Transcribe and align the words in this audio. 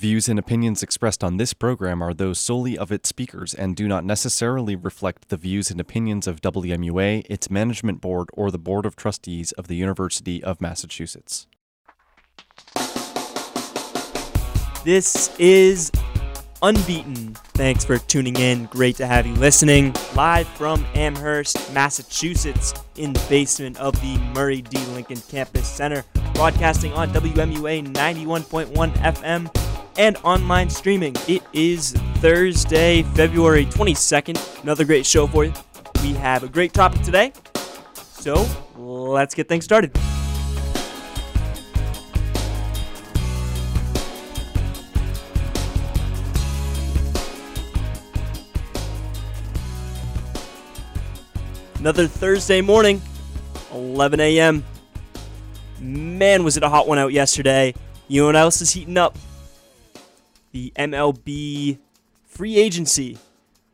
Views 0.00 0.30
and 0.30 0.38
opinions 0.38 0.82
expressed 0.82 1.22
on 1.22 1.36
this 1.36 1.52
program 1.52 2.00
are 2.00 2.14
those 2.14 2.38
solely 2.38 2.78
of 2.78 2.90
its 2.90 3.06
speakers 3.06 3.52
and 3.52 3.76
do 3.76 3.86
not 3.86 4.02
necessarily 4.02 4.74
reflect 4.74 5.28
the 5.28 5.36
views 5.36 5.70
and 5.70 5.78
opinions 5.78 6.26
of 6.26 6.40
WMUA, 6.40 7.26
its 7.28 7.50
management 7.50 8.00
board, 8.00 8.30
or 8.32 8.50
the 8.50 8.56
Board 8.56 8.86
of 8.86 8.96
Trustees 8.96 9.52
of 9.52 9.68
the 9.68 9.76
University 9.76 10.42
of 10.42 10.58
Massachusetts. 10.58 11.46
This 14.86 15.38
is 15.38 15.92
Unbeaten. 16.62 17.34
Thanks 17.52 17.84
for 17.84 17.98
tuning 17.98 18.36
in. 18.36 18.64
Great 18.66 18.96
to 18.96 19.06
have 19.06 19.26
you 19.26 19.34
listening. 19.34 19.94
Live 20.14 20.48
from 20.48 20.86
Amherst, 20.94 21.74
Massachusetts, 21.74 22.72
in 22.96 23.12
the 23.12 23.26
basement 23.28 23.76
of 23.76 23.92
the 24.00 24.16
Murray 24.34 24.62
D. 24.62 24.78
Lincoln 24.94 25.20
Campus 25.28 25.68
Center, 25.68 26.06
broadcasting 26.32 26.94
on 26.94 27.10
WMUA 27.10 27.92
91.1 27.92 28.92
FM 28.94 29.69
and 30.00 30.16
online 30.24 30.70
streaming. 30.70 31.14
It 31.28 31.42
is 31.52 31.92
Thursday, 32.20 33.02
February 33.02 33.66
22nd. 33.66 34.62
Another 34.62 34.82
great 34.82 35.04
show 35.04 35.26
for 35.26 35.44
you. 35.44 35.52
We 36.02 36.14
have 36.14 36.42
a 36.42 36.48
great 36.48 36.72
topic 36.72 37.02
today. 37.02 37.34
So 37.92 38.46
let's 38.78 39.34
get 39.34 39.46
things 39.46 39.66
started. 39.66 39.94
Another 51.78 52.06
Thursday 52.06 52.62
morning, 52.62 53.02
11 53.70 54.18
a.m. 54.18 54.64
Man, 55.78 56.42
was 56.42 56.56
it 56.56 56.62
a 56.62 56.70
hot 56.70 56.88
one 56.88 56.96
out 56.96 57.12
yesterday. 57.12 57.74
You 58.08 58.22
know 58.22 58.26
what 58.28 58.36
else 58.36 58.62
is 58.62 58.70
heating 58.70 58.96
up? 58.96 59.14
The 60.52 60.72
MLB 60.76 61.78
free 62.26 62.56
agency. 62.56 63.18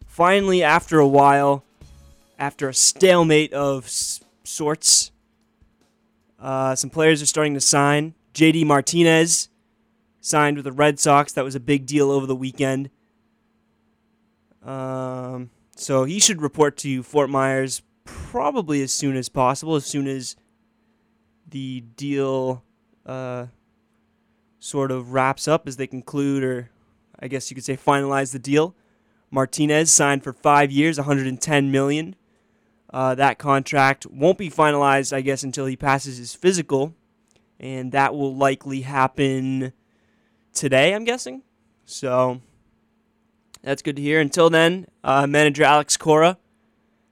Finally, 0.07 0.63
after 0.63 0.99
a 0.99 1.07
while, 1.07 1.65
after 2.39 2.69
a 2.69 2.75
stalemate 2.75 3.53
of 3.53 3.85
s- 3.87 4.21
sorts, 4.45 5.11
uh, 6.41 6.75
some 6.75 6.91
players 6.91 7.23
are 7.23 7.27
starting 7.27 7.55
to 7.55 7.61
sign. 7.61 8.15
JD 8.35 8.65
Martinez 8.67 9.49
signed 10.21 10.57
with 10.57 10.65
the 10.65 10.73
Red 10.73 10.99
Sox. 11.01 11.33
That 11.33 11.45
was 11.45 11.55
a 11.55 11.61
big 11.61 11.87
deal 11.87 12.11
over 12.11 12.27
the 12.27 12.37
weekend. 12.37 12.91
Um, 14.63 15.51
so 15.77 16.05
he 16.05 16.19
should 16.19 16.43
report 16.43 16.77
to 16.79 17.03
Fort 17.03 17.31
Myers 17.31 17.83
probably 18.05 18.83
as 18.83 18.93
soon 18.93 19.17
as 19.17 19.29
possible, 19.29 19.77
as 19.77 19.87
soon 19.87 20.07
as 20.07 20.37
the 21.49 21.83
deal 21.97 22.63
uh, 23.07 23.47
sort 24.67 24.91
of 24.91 25.13
wraps 25.13 25.47
up, 25.47 25.69
as 25.69 25.77
they 25.77 25.87
conclude, 25.87 26.43
or 26.43 26.71
I 27.21 27.29
guess 27.29 27.51
you 27.51 27.55
could 27.55 27.65
say 27.65 27.77
finalize 27.77 28.33
the 28.33 28.39
deal. 28.39 28.75
Martinez 29.31 29.93
signed 29.93 30.25
for 30.25 30.33
five 30.33 30.71
years, 30.71 30.99
110 30.99 31.71
million. 31.71 32.17
Uh, 32.93 33.15
that 33.15 33.39
contract 33.39 34.07
won't 34.07 34.39
be 34.39 34.51
finalized, 34.51 35.13
I 35.13 35.21
guess, 35.21 35.43
until 35.43 35.67
he 35.67 35.77
passes 35.77 36.19
his 36.19 36.35
physical, 36.35 36.95
and 37.59 37.93
that 37.93 38.15
will 38.15 38.35
likely 38.35 38.83
happen 38.83 39.73
today. 40.53 40.95
I'm 40.95 41.05
guessing. 41.05 41.43
So 41.85 42.41
that's 43.63 43.83
good 43.83 43.97
to 43.97 44.03
hear. 44.03 44.21
Until 44.21 44.51
then, 44.51 44.87
uh, 45.05 45.27
manager 45.27 45.65
Alex 45.65 45.97
Cora 45.97 46.39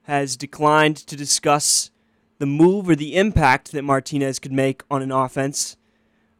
has 0.02 0.36
declined 0.36 0.96
to 0.96 1.16
discuss 1.16 1.90
the 2.38 2.46
move 2.46 2.88
or 2.88 2.96
the 2.96 3.16
impact 3.16 3.72
that 3.72 3.82
Martinez 3.82 4.38
could 4.38 4.52
make 4.52 4.82
on 4.90 5.02
an 5.02 5.12
offense 5.12 5.76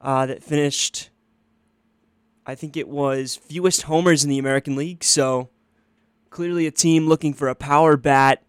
uh, 0.05 0.27
that 0.27 0.45
finished, 0.45 1.09
I 2.47 2.55
think 2.55 2.77
it 2.77 2.87
was 2.87 3.37
fewest 3.37 3.83
homers 3.83 4.23
in 4.23 4.31
the 4.31 4.39
American 4.39 4.77
League. 4.77 5.03
So 5.03 5.49
clearly 6.29 6.67
a 6.67 6.71
team 6.71 7.09
looking 7.09 7.33
for 7.33 7.49
a 7.49 7.55
power 7.55 7.97
bat, 7.97 8.45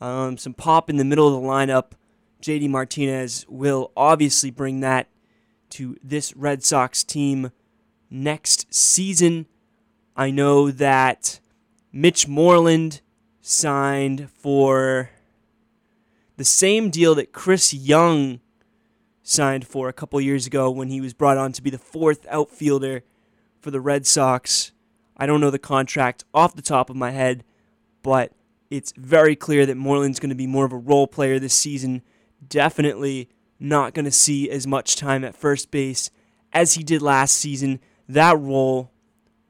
um, 0.00 0.36
some 0.36 0.52
pop 0.52 0.90
in 0.90 0.98
the 0.98 1.04
middle 1.04 1.26
of 1.26 1.42
the 1.42 1.48
lineup. 1.48 1.92
JD 2.42 2.68
Martinez 2.68 3.46
will 3.48 3.90
obviously 3.96 4.50
bring 4.50 4.80
that 4.80 5.08
to 5.70 5.96
this 6.04 6.36
Red 6.36 6.62
Sox 6.62 7.02
team 7.02 7.50
next 8.10 8.72
season. 8.72 9.46
I 10.14 10.30
know 10.30 10.70
that 10.70 11.40
Mitch 11.92 12.28
Moreland 12.28 13.00
signed 13.40 14.28
for 14.30 15.10
the 16.36 16.44
same 16.44 16.90
deal 16.90 17.14
that 17.14 17.32
Chris 17.32 17.72
Young 17.72 18.40
signed 19.28 19.66
for 19.66 19.88
a 19.88 19.92
couple 19.92 20.20
years 20.20 20.46
ago 20.46 20.70
when 20.70 20.88
he 20.88 21.00
was 21.00 21.12
brought 21.12 21.36
on 21.36 21.52
to 21.52 21.62
be 21.62 21.70
the 21.70 21.78
fourth 21.78 22.26
outfielder 22.30 23.02
for 23.60 23.70
the 23.70 23.80
Red 23.80 24.06
Sox. 24.06 24.72
I 25.16 25.26
don't 25.26 25.40
know 25.40 25.50
the 25.50 25.58
contract 25.58 26.24
off 26.32 26.56
the 26.56 26.62
top 26.62 26.88
of 26.88 26.96
my 26.96 27.10
head, 27.10 27.44
but 28.02 28.32
it's 28.70 28.92
very 28.96 29.36
clear 29.36 29.66
that 29.66 29.76
Moreland's 29.76 30.20
going 30.20 30.30
to 30.30 30.36
be 30.36 30.46
more 30.46 30.64
of 30.64 30.72
a 30.72 30.78
role 30.78 31.06
player 31.06 31.38
this 31.38 31.54
season. 31.54 32.02
Definitely 32.46 33.28
not 33.60 33.92
going 33.92 34.04
to 34.04 34.10
see 34.10 34.48
as 34.48 34.66
much 34.66 34.96
time 34.96 35.24
at 35.24 35.34
first 35.34 35.70
base 35.70 36.10
as 36.52 36.74
he 36.74 36.82
did 36.82 37.02
last 37.02 37.36
season. 37.36 37.80
That 38.08 38.38
role 38.38 38.92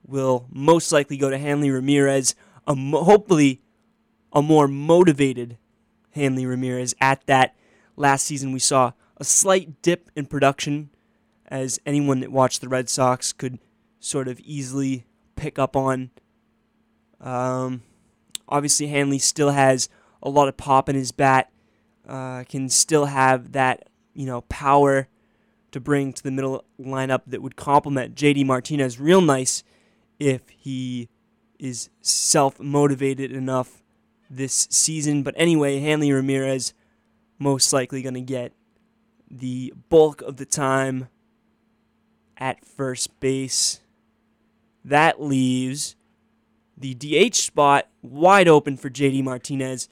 will 0.05 0.47
most 0.51 0.91
likely 0.91 1.17
go 1.17 1.31
to 1.31 1.39
Hanley 1.39 1.71
Ramirez, 1.71 2.35
a 2.67 2.75
mo- 2.75 3.05
hopefully 3.05 3.61
a 4.33 4.43
more 4.43 4.67
motivated 4.67 5.59
Hanley 6.13 6.47
Ramirez. 6.47 6.95
At 7.01 7.25
that 7.27 7.55
last 7.95 8.25
season, 8.25 8.53
we 8.53 8.59
saw 8.59 8.93
a 9.19 9.25
slight 9.25 9.83
dip 9.83 10.11
in 10.17 10.27
production, 10.27 10.91
as 11.47 11.79
anyone 11.85 12.21
that 12.21 12.33
watched 12.33 12.61
the 12.61 12.69
Red 12.69 12.89
Sox 12.89 13.33
could 13.33 13.59
sort 14.01 14.29
of 14.29 14.39
easily 14.41 15.05
pick 15.37 15.59
up 15.59 15.77
on. 15.77 16.11
Um, 17.21 17.83
obviously, 18.49 18.87
Hanley 18.89 19.19
still 19.19 19.51
has 19.51 19.89
a 20.23 20.31
lot 20.31 20.49
of 20.49 20.57
pop 20.57 20.89
in 20.89 20.95
his 20.97 21.13
bat, 21.13 21.51
uh, 22.07 22.45
can 22.45 22.69
still 22.69 23.07
have 23.07 23.53
that 23.53 23.89
you 24.15 24.27
know 24.27 24.43
power 24.43 25.09
to 25.71 25.81
bring 25.81 26.13
to 26.13 26.23
the 26.23 26.31
middle 26.31 26.65
lineup 26.81 27.23
that 27.27 27.43
would 27.43 27.57
complement 27.57 28.15
JD 28.15 28.47
Martinez 28.47 28.99
real 28.99 29.21
nice 29.21 29.63
if 30.19 30.49
he 30.49 31.09
is 31.59 31.91
self 32.01 32.59
motivated 32.61 33.33
enough 33.33 33.83
this 34.31 34.67
season. 34.71 35.23
But 35.23 35.35
anyway, 35.37 35.81
Hanley 35.81 36.13
Ramirez 36.13 36.75
most 37.39 37.73
likely 37.73 38.03
going 38.03 38.15
to 38.15 38.21
get 38.21 38.53
the 39.31 39.73
bulk 39.89 40.23
of 40.23 40.37
the 40.37 40.47
time 40.47 41.09
at 42.37 42.65
first 42.65 43.19
base. 43.21 43.81
That 44.85 45.21
leaves 45.21 45.97
the 46.77 46.95
DH 46.95 47.35
spot 47.35 47.89
wide 48.03 48.49
open 48.49 48.77
for 48.77 48.89
JD 48.89 49.25
Martinez, 49.25 49.89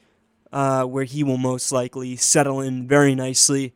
uh, 0.52 0.84
where 0.84 1.04
he 1.04 1.24
will 1.24 1.38
most 1.38 1.72
likely 1.72 2.16
settle 2.16 2.60
in 2.60 2.86
very 2.86 3.14
nicely. 3.14 3.74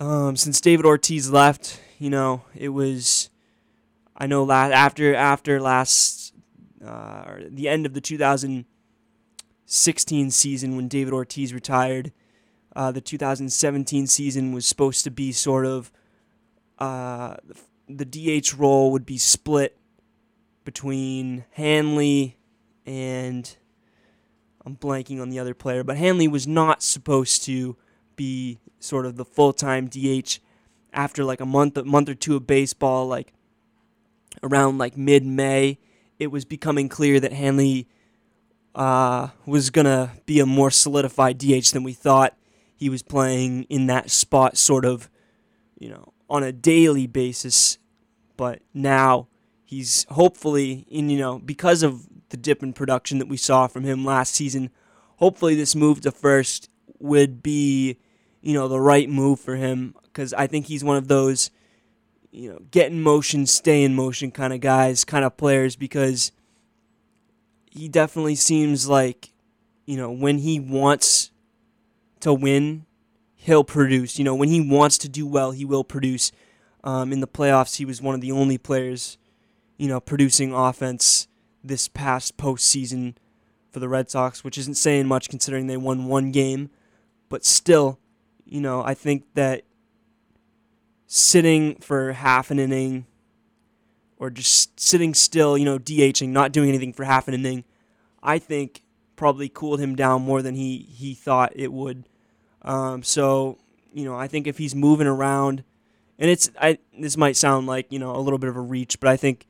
Um, 0.00 0.36
since 0.36 0.60
David 0.60 0.86
Ortiz 0.86 1.30
left, 1.30 1.80
you 1.98 2.10
know, 2.10 2.42
it 2.54 2.68
was 2.70 3.30
I 4.16 4.26
know 4.26 4.42
last 4.44 4.72
after 4.72 5.14
after 5.14 5.60
last 5.60 6.34
uh, 6.84 7.36
the 7.48 7.68
end 7.68 7.86
of 7.86 7.94
the 7.94 8.00
2016 8.00 10.30
season 10.30 10.74
when 10.76 10.88
David 10.88 11.12
Ortiz 11.12 11.54
retired, 11.54 12.12
uh, 12.78 12.92
the 12.92 13.00
2017 13.00 14.06
season 14.06 14.52
was 14.52 14.64
supposed 14.64 15.02
to 15.02 15.10
be 15.10 15.32
sort 15.32 15.66
of 15.66 15.90
uh, 16.78 17.34
the 17.88 18.04
DH 18.04 18.54
role 18.54 18.92
would 18.92 19.04
be 19.04 19.18
split 19.18 19.76
between 20.62 21.44
Hanley 21.50 22.38
and 22.86 23.56
I'm 24.64 24.76
blanking 24.76 25.20
on 25.20 25.28
the 25.28 25.40
other 25.40 25.54
player, 25.54 25.82
but 25.82 25.96
Hanley 25.96 26.28
was 26.28 26.46
not 26.46 26.80
supposed 26.84 27.42
to 27.46 27.76
be 28.14 28.60
sort 28.78 29.06
of 29.06 29.16
the 29.16 29.24
full-time 29.24 29.88
DH 29.88 30.38
after 30.92 31.24
like 31.24 31.40
a 31.40 31.46
month 31.46 31.76
a 31.76 31.84
month 31.84 32.08
or 32.08 32.14
two 32.14 32.36
of 32.36 32.46
baseball 32.46 33.08
like 33.08 33.32
around 34.44 34.78
like 34.78 34.96
mid-May. 34.96 35.80
It 36.20 36.28
was 36.28 36.44
becoming 36.44 36.88
clear 36.88 37.18
that 37.18 37.32
Hanley 37.32 37.88
uh, 38.76 39.30
was 39.46 39.70
gonna 39.70 40.12
be 40.26 40.38
a 40.38 40.46
more 40.46 40.70
solidified 40.70 41.38
DH 41.38 41.72
than 41.72 41.82
we 41.82 41.92
thought 41.92 42.36
he 42.78 42.88
was 42.88 43.02
playing 43.02 43.64
in 43.64 43.86
that 43.88 44.10
spot 44.10 44.56
sort 44.56 44.84
of 44.86 45.10
you 45.78 45.90
know 45.90 46.12
on 46.30 46.42
a 46.42 46.52
daily 46.52 47.06
basis. 47.06 47.78
But 48.36 48.60
now 48.72 49.26
he's 49.64 50.06
hopefully 50.10 50.86
in 50.88 51.10
you 51.10 51.18
know 51.18 51.38
because 51.38 51.82
of 51.82 52.06
the 52.30 52.36
dip 52.36 52.62
in 52.62 52.72
production 52.72 53.18
that 53.18 53.28
we 53.28 53.36
saw 53.36 53.66
from 53.66 53.84
him 53.84 54.04
last 54.04 54.34
season 54.34 54.70
hopefully 55.18 55.54
this 55.54 55.74
move 55.74 56.00
to 56.00 56.10
first 56.10 56.70
would 56.98 57.42
be 57.42 57.98
you 58.40 58.54
know 58.54 58.66
the 58.66 58.80
right 58.80 59.08
move 59.08 59.38
for 59.38 59.56
him. 59.56 59.94
Because 60.02 60.32
I 60.34 60.46
think 60.46 60.66
he's 60.66 60.82
one 60.82 60.96
of 60.96 61.08
those 61.08 61.50
you 62.30 62.50
know 62.50 62.60
get 62.70 62.90
in 62.90 63.02
motion, 63.02 63.46
stay 63.46 63.84
in 63.84 63.94
motion 63.94 64.30
kind 64.30 64.52
of 64.52 64.60
guys, 64.60 65.04
kind 65.04 65.24
of 65.24 65.36
players 65.36 65.76
because 65.76 66.32
he 67.70 67.88
definitely 67.88 68.36
seems 68.36 68.88
like 68.88 69.32
you 69.84 69.96
know 69.96 70.10
when 70.10 70.38
he 70.38 70.58
wants 70.58 71.30
to 72.20 72.32
win, 72.34 72.86
he'll 73.34 73.64
produce. 73.64 74.18
You 74.18 74.24
know 74.24 74.34
when 74.34 74.48
he 74.48 74.60
wants 74.60 74.98
to 74.98 75.08
do 75.08 75.26
well, 75.26 75.52
he 75.52 75.64
will 75.64 75.84
produce. 75.84 76.32
Um, 76.84 77.12
in 77.12 77.18
the 77.20 77.26
playoffs, 77.26 77.76
he 77.76 77.84
was 77.84 78.00
one 78.00 78.14
of 78.14 78.20
the 78.20 78.30
only 78.30 78.56
players, 78.56 79.18
you 79.78 79.88
know, 79.88 79.98
producing 79.98 80.54
offense 80.54 81.26
this 81.62 81.88
past 81.88 82.36
postseason 82.36 83.16
for 83.70 83.80
the 83.80 83.88
Red 83.88 84.10
Sox, 84.10 84.44
which 84.44 84.56
isn't 84.56 84.76
saying 84.76 85.06
much 85.06 85.28
considering 85.28 85.66
they 85.66 85.76
won 85.76 86.06
one 86.06 86.30
game. 86.30 86.70
But 87.28 87.44
still, 87.44 87.98
you 88.44 88.60
know, 88.60 88.82
I 88.82 88.94
think 88.94 89.24
that 89.34 89.64
sitting 91.06 91.76
for 91.76 92.12
half 92.12 92.50
an 92.50 92.58
inning 92.58 93.06
or 94.18 94.30
just 94.30 94.78
sitting 94.78 95.14
still, 95.14 95.56
you 95.58 95.64
know, 95.64 95.78
DHing, 95.78 96.28
not 96.30 96.52
doing 96.52 96.68
anything 96.68 96.92
for 96.92 97.04
half 97.04 97.28
an 97.28 97.34
inning, 97.34 97.64
I 98.22 98.38
think 98.38 98.82
probably 99.18 99.50
cooled 99.50 99.80
him 99.80 99.94
down 99.94 100.22
more 100.22 100.40
than 100.40 100.54
he, 100.54 100.78
he 100.78 101.12
thought 101.12 101.52
it 101.54 101.72
would. 101.72 102.08
Um, 102.62 103.02
so, 103.02 103.58
you 103.92 104.04
know, 104.04 104.16
I 104.16 104.28
think 104.28 104.46
if 104.46 104.56
he's 104.56 104.74
moving 104.74 105.06
around, 105.06 105.64
and 106.18 106.30
it's 106.30 106.50
I 106.60 106.78
this 106.98 107.16
might 107.16 107.36
sound 107.36 107.66
like 107.66 107.92
you 107.92 107.98
know 107.98 108.14
a 108.14 108.18
little 108.18 108.38
bit 108.38 108.48
of 108.48 108.56
a 108.56 108.60
reach, 108.60 108.98
but 108.98 109.08
I 109.08 109.16
think 109.16 109.46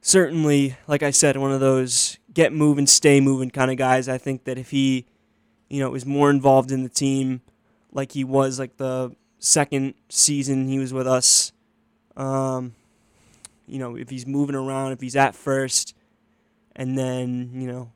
certainly, 0.00 0.76
like 0.86 1.02
I 1.02 1.10
said, 1.10 1.36
one 1.36 1.52
of 1.52 1.60
those 1.60 2.18
get 2.32 2.52
moving, 2.52 2.86
stay 2.86 3.20
moving 3.20 3.50
kind 3.50 3.70
of 3.70 3.76
guys. 3.76 4.08
I 4.08 4.18
think 4.18 4.44
that 4.44 4.58
if 4.58 4.70
he, 4.70 5.06
you 5.68 5.80
know, 5.80 5.94
is 5.94 6.04
more 6.04 6.30
involved 6.30 6.72
in 6.72 6.82
the 6.82 6.88
team, 6.88 7.42
like 7.92 8.12
he 8.12 8.24
was 8.24 8.58
like 8.58 8.78
the 8.78 9.14
second 9.38 9.94
season 10.08 10.68
he 10.68 10.78
was 10.78 10.92
with 10.92 11.06
us, 11.06 11.52
um, 12.16 12.74
you 13.66 13.78
know, 13.78 13.96
if 13.96 14.10
he's 14.10 14.26
moving 14.26 14.56
around, 14.56 14.92
if 14.92 15.00
he's 15.00 15.16
at 15.16 15.34
first, 15.34 15.94
and 16.74 16.98
then 16.98 17.50
you 17.54 17.68
know, 17.68 17.92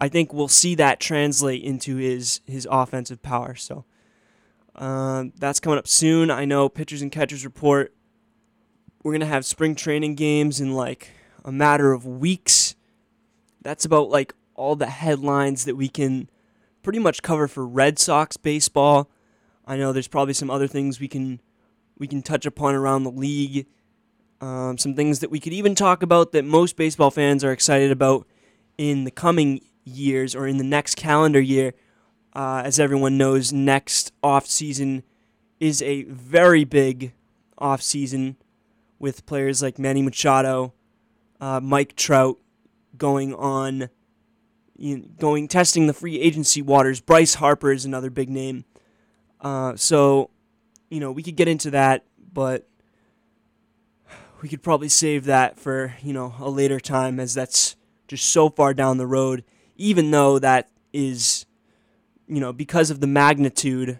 I 0.00 0.08
think 0.08 0.32
we'll 0.32 0.48
see 0.48 0.74
that 0.76 1.00
translate 1.00 1.62
into 1.62 1.96
his 1.96 2.40
his 2.46 2.66
offensive 2.70 3.22
power. 3.22 3.54
So. 3.54 3.84
Um, 4.80 5.32
that's 5.36 5.60
coming 5.60 5.78
up 5.78 5.86
soon. 5.86 6.30
I 6.30 6.44
know 6.44 6.68
pitchers 6.68 7.02
and 7.02 7.12
catchers 7.12 7.44
report. 7.44 7.94
We're 9.02 9.12
gonna 9.12 9.26
have 9.26 9.44
spring 9.44 9.74
training 9.74 10.14
games 10.14 10.60
in 10.60 10.72
like 10.72 11.10
a 11.44 11.52
matter 11.52 11.92
of 11.92 12.06
weeks. 12.06 12.74
That's 13.62 13.84
about 13.84 14.08
like 14.10 14.34
all 14.54 14.76
the 14.76 14.86
headlines 14.86 15.64
that 15.64 15.76
we 15.76 15.88
can 15.88 16.30
pretty 16.82 16.98
much 16.98 17.22
cover 17.22 17.46
for 17.46 17.66
Red 17.66 17.98
Sox 17.98 18.36
baseball. 18.36 19.10
I 19.66 19.76
know 19.76 19.92
there's 19.92 20.08
probably 20.08 20.34
some 20.34 20.50
other 20.50 20.66
things 20.66 20.98
we 20.98 21.08
can 21.08 21.40
we 21.98 22.06
can 22.06 22.22
touch 22.22 22.46
upon 22.46 22.74
around 22.74 23.04
the 23.04 23.10
league. 23.10 23.66
Um, 24.40 24.78
some 24.78 24.94
things 24.94 25.18
that 25.18 25.30
we 25.30 25.38
could 25.38 25.52
even 25.52 25.74
talk 25.74 26.02
about 26.02 26.32
that 26.32 26.46
most 26.46 26.76
baseball 26.76 27.10
fans 27.10 27.44
are 27.44 27.52
excited 27.52 27.90
about 27.90 28.26
in 28.78 29.04
the 29.04 29.10
coming 29.10 29.60
years 29.90 30.34
or 30.34 30.46
in 30.46 30.56
the 30.56 30.64
next 30.64 30.96
calendar 30.96 31.40
year. 31.40 31.74
Uh, 32.32 32.62
as 32.64 32.78
everyone 32.78 33.18
knows, 33.18 33.52
next 33.52 34.12
off 34.22 34.46
season 34.46 35.02
is 35.58 35.82
a 35.82 36.04
very 36.04 36.64
big 36.64 37.12
off 37.58 37.82
season 37.82 38.36
with 38.98 39.26
players 39.26 39.62
like 39.62 39.78
Manny 39.78 40.02
Machado, 40.02 40.72
uh, 41.40 41.60
Mike 41.60 41.96
Trout 41.96 42.38
going 42.96 43.34
on, 43.34 43.88
you 44.76 44.98
know, 44.98 45.04
going 45.18 45.48
testing 45.48 45.86
the 45.86 45.92
free 45.92 46.20
agency 46.20 46.62
waters. 46.62 47.00
Bryce 47.00 47.34
Harper 47.34 47.72
is 47.72 47.84
another 47.84 48.10
big 48.10 48.30
name. 48.30 48.64
Uh, 49.40 49.74
so, 49.74 50.30
you 50.88 51.00
know, 51.00 51.10
we 51.10 51.22
could 51.22 51.36
get 51.36 51.48
into 51.48 51.70
that, 51.72 52.04
but 52.32 52.68
we 54.42 54.48
could 54.48 54.62
probably 54.62 54.88
save 54.88 55.24
that 55.26 55.58
for 55.58 55.94
you 56.02 56.12
know 56.12 56.34
a 56.38 56.50
later 56.50 56.80
time, 56.80 57.20
as 57.20 57.34
that's 57.34 57.76
just 58.08 58.28
so 58.30 58.48
far 58.48 58.74
down 58.74 58.96
the 58.96 59.06
road. 59.06 59.44
Even 59.80 60.10
though 60.10 60.38
that 60.38 60.68
is 60.92 61.46
you 62.30 62.38
know, 62.38 62.52
because 62.52 62.90
of 62.90 63.00
the 63.00 63.08
magnitude 63.08 63.98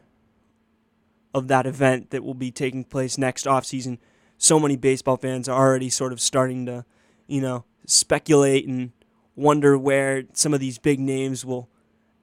of 1.35 1.49
that 1.49 1.67
event 1.67 2.11
that 2.11 2.23
will 2.23 2.35
be 2.35 2.53
taking 2.53 2.85
place 2.85 3.19
next 3.19 3.45
offseason, 3.45 3.99
so 4.39 4.61
many 4.61 4.77
baseball 4.77 5.17
fans 5.17 5.49
are 5.49 5.69
already 5.69 5.91
sort 5.91 6.13
of 6.13 6.21
starting 6.21 6.65
to, 6.67 6.85
you 7.27 7.41
know, 7.41 7.65
speculate 7.87 8.69
and 8.69 8.93
wonder 9.35 9.77
where 9.77 10.23
some 10.33 10.55
of 10.55 10.61
these 10.61 10.79
big 10.79 11.01
names 11.01 11.45
will 11.45 11.69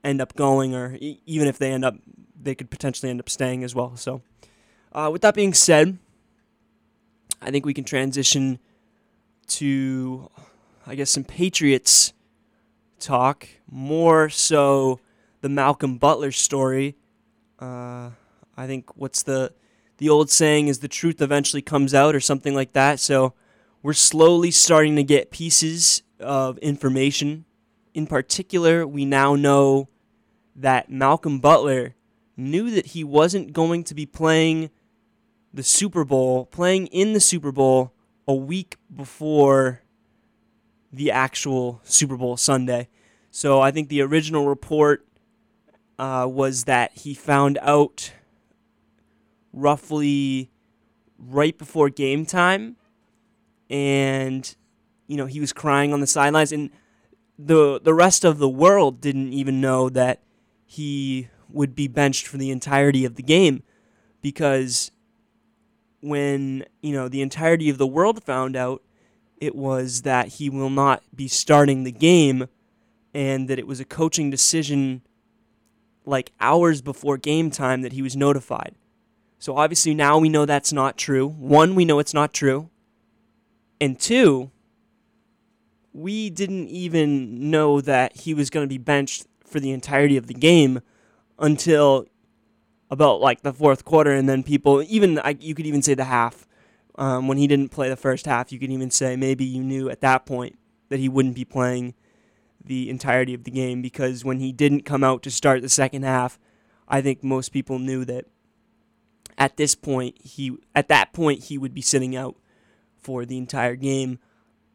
end 0.01 0.21
up 0.21 0.33
going, 0.35 0.73
or 0.73 0.95
e- 0.95 1.19
even 1.25 1.45
if 1.45 1.57
they 1.57 1.73
end 1.73 1.83
up, 1.83 1.95
they 2.41 2.55
could 2.55 2.69
potentially 2.69 3.09
end 3.09 3.19
up 3.19 3.29
staying 3.29 3.65
as 3.65 3.75
well. 3.75 3.97
So, 3.97 4.21
uh, 4.93 5.09
with 5.11 5.21
that 5.23 5.35
being 5.35 5.53
said, 5.53 5.97
I 7.41 7.51
think 7.51 7.65
we 7.65 7.73
can 7.73 7.83
transition 7.83 8.59
to, 9.47 10.29
I 10.85 10.95
guess, 10.95 11.09
some 11.09 11.25
Patriots 11.25 12.13
talk 12.99 13.47
more 13.69 14.29
so 14.29 14.99
the 15.41 15.49
Malcolm 15.49 15.97
Butler 15.97 16.31
story. 16.31 16.95
Uh, 17.59 18.11
I 18.55 18.67
think 18.67 18.95
what's 18.95 19.23
the 19.23 19.53
the 19.97 20.09
old 20.09 20.29
saying 20.29 20.67
is 20.67 20.79
the 20.79 20.87
truth 20.87 21.21
eventually 21.21 21.61
comes 21.61 21.93
out 21.93 22.15
or 22.15 22.19
something 22.19 22.53
like 22.53 22.73
that. 22.73 22.99
So 22.99 23.33
we're 23.81 23.93
slowly 23.93 24.51
starting 24.51 24.95
to 24.95 25.03
get 25.03 25.31
pieces 25.31 26.03
of 26.19 26.57
information. 26.59 27.45
In 27.93 28.05
particular, 28.05 28.85
we 28.85 29.05
now 29.05 29.35
know 29.35 29.89
that 30.55 30.89
Malcolm 30.89 31.39
Butler 31.39 31.95
knew 32.35 32.69
that 32.71 32.87
he 32.87 33.03
wasn't 33.03 33.53
going 33.53 33.83
to 33.85 33.95
be 33.95 34.05
playing 34.05 34.69
the 35.53 35.63
Super 35.63 36.03
Bowl, 36.05 36.45
playing 36.45 36.87
in 36.87 37.13
the 37.13 37.19
Super 37.19 37.51
Bowl 37.51 37.93
a 38.27 38.35
week 38.35 38.77
before 38.93 39.81
the 40.97 41.11
actual 41.11 41.81
Super 41.83 42.17
Bowl 42.17 42.37
Sunday. 42.37 42.89
So 43.31 43.61
I 43.61 43.71
think 43.71 43.89
the 43.89 44.01
original 44.01 44.47
report 44.47 45.07
uh, 45.99 46.27
was 46.29 46.65
that 46.65 46.91
he 46.97 47.13
found 47.13 47.57
out 47.61 48.13
roughly 49.53 50.51
right 51.17 51.57
before 51.57 51.89
game 51.89 52.25
time, 52.25 52.75
and 53.69 54.55
you 55.07 55.17
know 55.17 55.25
he 55.25 55.39
was 55.39 55.53
crying 55.53 55.93
on 55.93 56.01
the 56.01 56.07
sidelines, 56.07 56.51
and 56.51 56.69
the 57.37 57.79
the 57.83 57.93
rest 57.93 58.23
of 58.23 58.37
the 58.37 58.49
world 58.49 59.01
didn't 59.01 59.33
even 59.33 59.61
know 59.61 59.89
that 59.89 60.21
he 60.65 61.29
would 61.49 61.75
be 61.75 61.87
benched 61.87 62.27
for 62.27 62.37
the 62.37 62.51
entirety 62.51 63.05
of 63.05 63.15
the 63.15 63.23
game 63.23 63.63
because 64.21 64.91
when 66.01 66.65
you 66.81 66.93
know 66.93 67.07
the 67.07 67.21
entirety 67.21 67.69
of 67.69 67.77
the 67.77 67.87
world 67.87 68.23
found 68.23 68.55
out 68.55 68.81
it 69.39 69.55
was 69.55 70.01
that 70.03 70.27
he 70.27 70.49
will 70.49 70.69
not 70.69 71.03
be 71.15 71.27
starting 71.27 71.83
the 71.83 71.91
game 71.91 72.47
and 73.13 73.47
that 73.47 73.59
it 73.59 73.67
was 73.67 73.79
a 73.79 73.85
coaching 73.85 74.29
decision 74.29 75.01
like 76.05 76.31
hours 76.39 76.81
before 76.81 77.17
game 77.17 77.51
time 77.51 77.81
that 77.81 77.93
he 77.93 78.01
was 78.01 78.15
notified. 78.15 78.75
So 79.39 79.55
obviously 79.55 79.93
now 79.93 80.17
we 80.17 80.29
know 80.29 80.45
that's 80.45 80.73
not 80.73 80.97
true. 80.97 81.27
One, 81.27 81.75
we 81.75 81.85
know 81.85 81.99
it's 81.99 82.13
not 82.13 82.33
true. 82.33 82.69
And 83.79 83.99
two, 83.99 84.51
we 85.93 86.29
didn't 86.29 86.69
even 86.69 87.49
know 87.49 87.81
that 87.81 88.17
he 88.17 88.33
was 88.33 88.49
going 88.49 88.63
to 88.63 88.69
be 88.69 88.77
benched 88.77 89.27
for 89.43 89.59
the 89.59 89.71
entirety 89.71 90.17
of 90.17 90.27
the 90.27 90.33
game 90.33 90.81
until 91.39 92.07
about 92.89 93.19
like 93.19 93.41
the 93.41 93.53
fourth 93.53 93.85
quarter 93.85 94.11
and 94.11 94.27
then 94.29 94.43
people 94.43 94.83
even 94.87 95.19
you 95.39 95.53
could 95.53 95.65
even 95.65 95.81
say 95.81 95.93
the 95.93 96.05
half 96.05 96.46
um, 96.97 97.27
when 97.27 97.37
he 97.37 97.47
didn't 97.47 97.69
play 97.69 97.89
the 97.89 97.95
first 97.95 98.25
half 98.25 98.51
you 98.51 98.59
could 98.59 98.71
even 98.71 98.91
say 98.91 99.15
maybe 99.15 99.45
you 99.45 99.63
knew 99.63 99.89
at 99.89 100.01
that 100.01 100.25
point 100.25 100.57
that 100.89 100.99
he 100.99 101.09
wouldn't 101.09 101.35
be 101.35 101.45
playing 101.45 101.93
the 102.67 102.89
entirety 102.89 103.33
of 103.33 103.43
the 103.43 103.51
game 103.51 103.81
because 103.81 104.23
when 104.23 104.39
he 104.39 104.51
didn't 104.51 104.81
come 104.81 105.03
out 105.03 105.23
to 105.23 105.31
start 105.31 105.61
the 105.61 105.69
second 105.69 106.03
half, 106.03 106.37
I 106.87 107.01
think 107.01 107.23
most 107.23 107.49
people 107.49 107.79
knew 107.79 108.05
that 108.05 108.25
at 109.37 109.57
this 109.57 109.75
point 109.75 110.17
he 110.21 110.57
at 110.75 110.87
that 110.87 111.13
point 111.13 111.45
he 111.45 111.57
would 111.57 111.73
be 111.73 111.81
sitting 111.81 112.15
out 112.15 112.35
for 112.95 113.25
the 113.25 113.37
entire 113.37 113.75
game. 113.75 114.19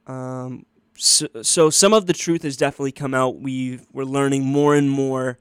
Um, 0.06 0.66
so, 0.96 1.26
so 1.42 1.70
some 1.70 1.92
of 1.92 2.06
the 2.06 2.12
truth 2.12 2.42
has 2.42 2.56
definitely 2.56 2.92
come 2.92 3.14
out. 3.14 3.40
We 3.40 3.80
we're 3.92 4.04
learning 4.04 4.44
more 4.44 4.74
and 4.74 4.90
more 4.90 5.38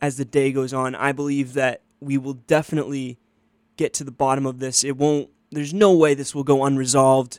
as 0.00 0.16
the 0.16 0.24
day 0.24 0.52
goes 0.52 0.72
on. 0.72 0.94
I 0.94 1.12
believe 1.12 1.54
that 1.54 1.82
we 2.00 2.18
will 2.18 2.34
definitely 2.34 3.18
get 3.76 3.94
to 3.94 4.04
the 4.04 4.12
bottom 4.12 4.46
of 4.46 4.58
this. 4.58 4.84
It 4.84 4.96
won't. 4.96 5.30
There's 5.54 5.74
no 5.74 5.92
way 5.92 6.14
this 6.14 6.34
will 6.34 6.44
go 6.44 6.64
unresolved 6.64 7.38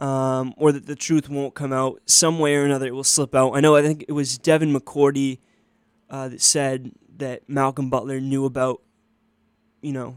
um, 0.00 0.54
or 0.56 0.72
that 0.72 0.86
the 0.86 0.96
truth 0.96 1.28
won't 1.28 1.54
come 1.54 1.72
out. 1.72 2.00
Some 2.06 2.38
way 2.38 2.56
or 2.56 2.64
another, 2.64 2.86
it 2.86 2.94
will 2.94 3.04
slip 3.04 3.34
out. 3.34 3.52
I 3.52 3.60
know. 3.60 3.76
I 3.76 3.82
think 3.82 4.04
it 4.08 4.12
was 4.12 4.38
Devin 4.38 4.72
McCourty 4.74 5.38
uh, 6.10 6.28
that 6.28 6.40
said 6.40 6.92
that 7.16 7.48
Malcolm 7.48 7.90
Butler 7.90 8.20
knew 8.20 8.44
about, 8.44 8.82
you 9.80 9.92
know, 9.92 10.16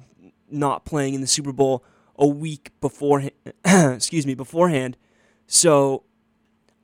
not 0.49 0.85
playing 0.85 1.13
in 1.13 1.21
the 1.21 1.27
Super 1.27 1.51
Bowl 1.51 1.83
a 2.17 2.27
week 2.27 2.71
before. 2.81 3.23
excuse 3.65 4.25
me, 4.25 4.33
beforehand. 4.33 4.97
So, 5.45 6.03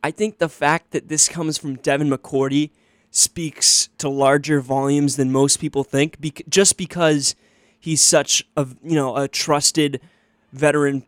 I 0.03 0.11
think 0.11 0.37
the 0.37 0.49
fact 0.49 0.91
that 0.91 1.07
this 1.07 1.29
comes 1.29 1.57
from 1.57 1.75
Devin 1.75 2.09
McCourty 2.09 2.71
speaks 3.09 3.89
to 3.99 4.09
larger 4.09 4.59
volumes 4.59 5.15
than 5.15 5.31
most 5.31 5.59
people 5.59 5.83
think. 5.83 6.17
Just 6.49 6.77
because 6.77 7.35
he's 7.79 8.01
such 8.01 8.45
a 8.55 8.67
you 8.83 8.95
know 8.95 9.15
a 9.17 9.27
trusted 9.27 10.01
veteran 10.53 11.05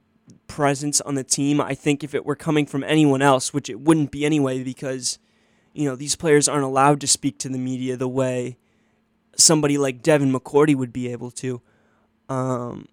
presence 0.47 0.99
on 1.01 1.15
the 1.15 1.23
team. 1.23 1.61
I 1.61 1.73
think 1.73 2.03
if 2.03 2.13
it 2.13 2.25
were 2.25 2.35
coming 2.35 2.65
from 2.65 2.83
anyone 2.83 3.21
else, 3.21 3.53
which 3.53 3.69
it 3.69 3.79
wouldn't 3.79 4.11
be 4.11 4.25
anyway, 4.25 4.63
because 4.63 5.19
you 5.73 5.87
know 5.87 5.95
these 5.95 6.15
players 6.15 6.47
aren't 6.47 6.63
allowed 6.63 6.99
to 7.01 7.07
speak 7.07 7.37
to 7.39 7.49
the 7.49 7.57
media 7.57 7.95
the 7.95 8.07
way 8.07 8.57
somebody 9.37 9.77
like 9.77 10.01
Devin 10.01 10.31
McCourty 10.31 10.75
would 10.75 10.93
be 10.93 11.11
able 11.11 11.31
to. 11.31 11.61
Um, 12.29 12.87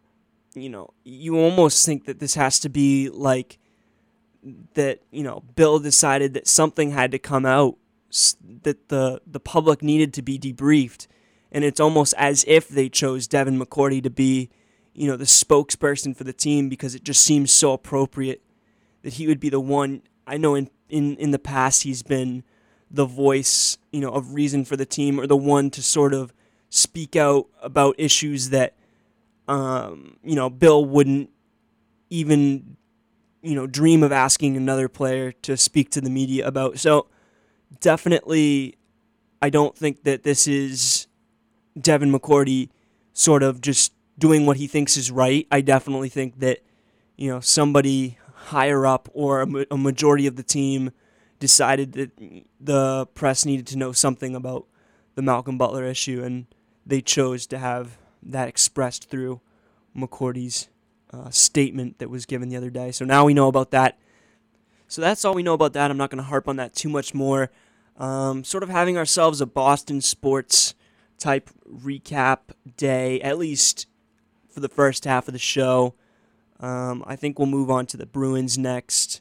you 0.55 0.69
know, 0.69 0.91
you 1.05 1.39
almost 1.39 1.87
think 1.87 2.05
that 2.05 2.21
this 2.21 2.35
has 2.35 2.59
to 2.61 2.69
be 2.69 3.09
like 3.09 3.59
that, 4.75 5.01
you 5.11 5.23
know, 5.23 5.43
Bill 5.55 5.79
decided 5.79 6.35
that 6.35 6.47
something 6.47 6.91
had 6.91 7.13
to 7.13 7.19
come 7.19 7.47
out 7.47 7.79
that 8.63 8.89
the 8.89 9.23
the 9.27 9.41
public 9.41 9.83
needed 9.83 10.13
to 10.15 10.23
be 10.23 10.39
debriefed 10.39 11.07
and 11.53 11.65
it's 11.65 11.79
almost 11.79 12.15
as 12.17 12.45
if 12.49 12.67
they 12.67 12.89
chose 12.89 13.29
Devin 13.29 13.61
McCourty 13.61 14.03
to 14.03 14.11
be, 14.11 14.49
you 14.95 15.07
know, 15.07 15.17
the 15.17 15.25
spokesperson 15.25 16.17
for 16.17 16.25
the 16.25 16.33
team 16.33 16.69
because 16.69 16.95
it 16.95 17.05
just 17.05 17.23
seems 17.23 17.53
so 17.53 17.73
appropriate 17.73 18.43
that 19.03 19.15
he 19.15 19.27
would 19.27 19.41
be 19.41 19.49
the 19.49 19.61
one. 19.61 20.03
I 20.27 20.37
know 20.37 20.55
in 20.55 20.71
in 20.89 21.17
in 21.17 21.31
the 21.31 21.39
past 21.39 21.83
he's 21.83 22.03
been 22.03 22.45
the 22.91 23.07
voice, 23.07 23.79
you 23.91 24.01
know, 24.01 24.11
of 24.11 24.35
reason 24.35 24.65
for 24.65 24.77
the 24.77 24.87
team 24.87 25.19
or 25.19 25.27
the 25.27 25.37
one 25.37 25.71
to 25.71 25.83
sort 25.83 26.13
of 26.13 26.35
speak 26.69 27.17
out 27.17 27.47
about 27.63 27.95
issues 27.99 28.51
that 28.51 28.75
um, 29.49 30.17
you 30.23 30.37
know, 30.37 30.49
Bill 30.49 30.85
wouldn't 30.85 31.31
even 32.11 32.77
you 33.43 33.57
know, 33.57 33.67
dream 33.67 34.05
of 34.05 34.13
asking 34.13 34.57
another 34.57 34.89
player 34.89 35.33
to 35.33 35.57
speak 35.57 35.91
to 35.91 36.01
the 36.01 36.09
media 36.09 36.47
about. 36.47 36.79
So, 36.79 37.09
definitely 37.81 38.77
I 39.43 39.51
don't 39.51 39.77
think 39.77 40.05
that 40.05 40.23
this 40.23 40.47
is 40.47 41.09
Devin 41.79 42.13
McCourty 42.13 42.69
sort 43.13 43.43
of 43.43 43.61
just 43.61 43.93
doing 44.19 44.47
what 44.47 44.57
he 44.57 44.67
thinks 44.67 44.97
is 44.97 45.11
right. 45.11 45.47
I 45.51 45.61
definitely 45.61 46.09
think 46.09 46.41
that, 46.41 46.61
you 47.17 47.31
know, 47.31 47.41
somebody 47.41 48.19
higher 48.35 48.85
up 48.87 49.09
or 49.13 49.43
a, 49.43 49.67
a 49.71 49.79
majority 49.79 50.27
of 50.27 50.37
the 50.37 50.43
team 50.43 50.91
decided 51.39 51.93
that 51.93 52.11
the 52.61 53.07
press 53.15 53.45
needed 53.45 53.67
to 53.69 53.79
know 53.79 53.93
something 53.93 54.35
about 54.37 54.67
the 55.15 55.23
Malcolm 55.23 55.59
Butler 55.59 55.85
issue, 55.85 56.23
and 56.23 56.47
they 56.87 57.01
chose 57.01 57.47
to 57.49 57.59
have 57.59 57.99
that 58.23 58.49
expressed 58.49 59.11
through 59.11 59.41
McCourty's 59.97 60.69
uh, 61.13 61.31
statement 61.31 61.99
that 61.99 62.09
was 62.09 62.27
given 62.27 62.49
the 62.49 62.57
other 62.57 62.71
day. 62.71 62.93
So 62.93 63.05
now 63.05 63.25
we 63.25 63.35
know 63.35 63.49
about 63.49 63.73
that. 63.73 63.99
So 64.89 65.01
that's 65.01 65.25
all 65.25 65.35
we 65.35 65.43
know 65.43 65.55
about 65.55 65.73
that. 65.73 65.91
I'm 65.91 65.97
not 65.97 66.11
going 66.11 66.23
to 66.23 66.29
harp 66.29 66.49
on 66.49 66.57
that 66.57 66.75
too 66.75 66.89
much 66.89 67.13
more. 67.13 67.51
Um, 67.97 68.45
sort 68.45 68.63
of 68.63 68.69
having 68.69 68.97
ourselves 68.97 69.41
a 69.41 69.47
Boston 69.47 70.01
sports 70.01 70.75
type 71.19 71.51
recap 71.71 72.39
day, 72.77 73.21
at 73.21 73.39
least 73.39 73.87
for 74.53 74.61
the 74.61 74.69
first 74.69 75.05
half 75.05 75.29
of 75.29 75.33
the 75.33 75.39
show. 75.39 75.95
Um, 76.61 77.03
I 77.07 77.17
think 77.17 77.39
we'll 77.39 77.47
move 77.47 77.71
on 77.71 77.87
to 77.87 77.97
the 77.97 78.07
Bruins 78.07 78.57
next. 78.57 79.21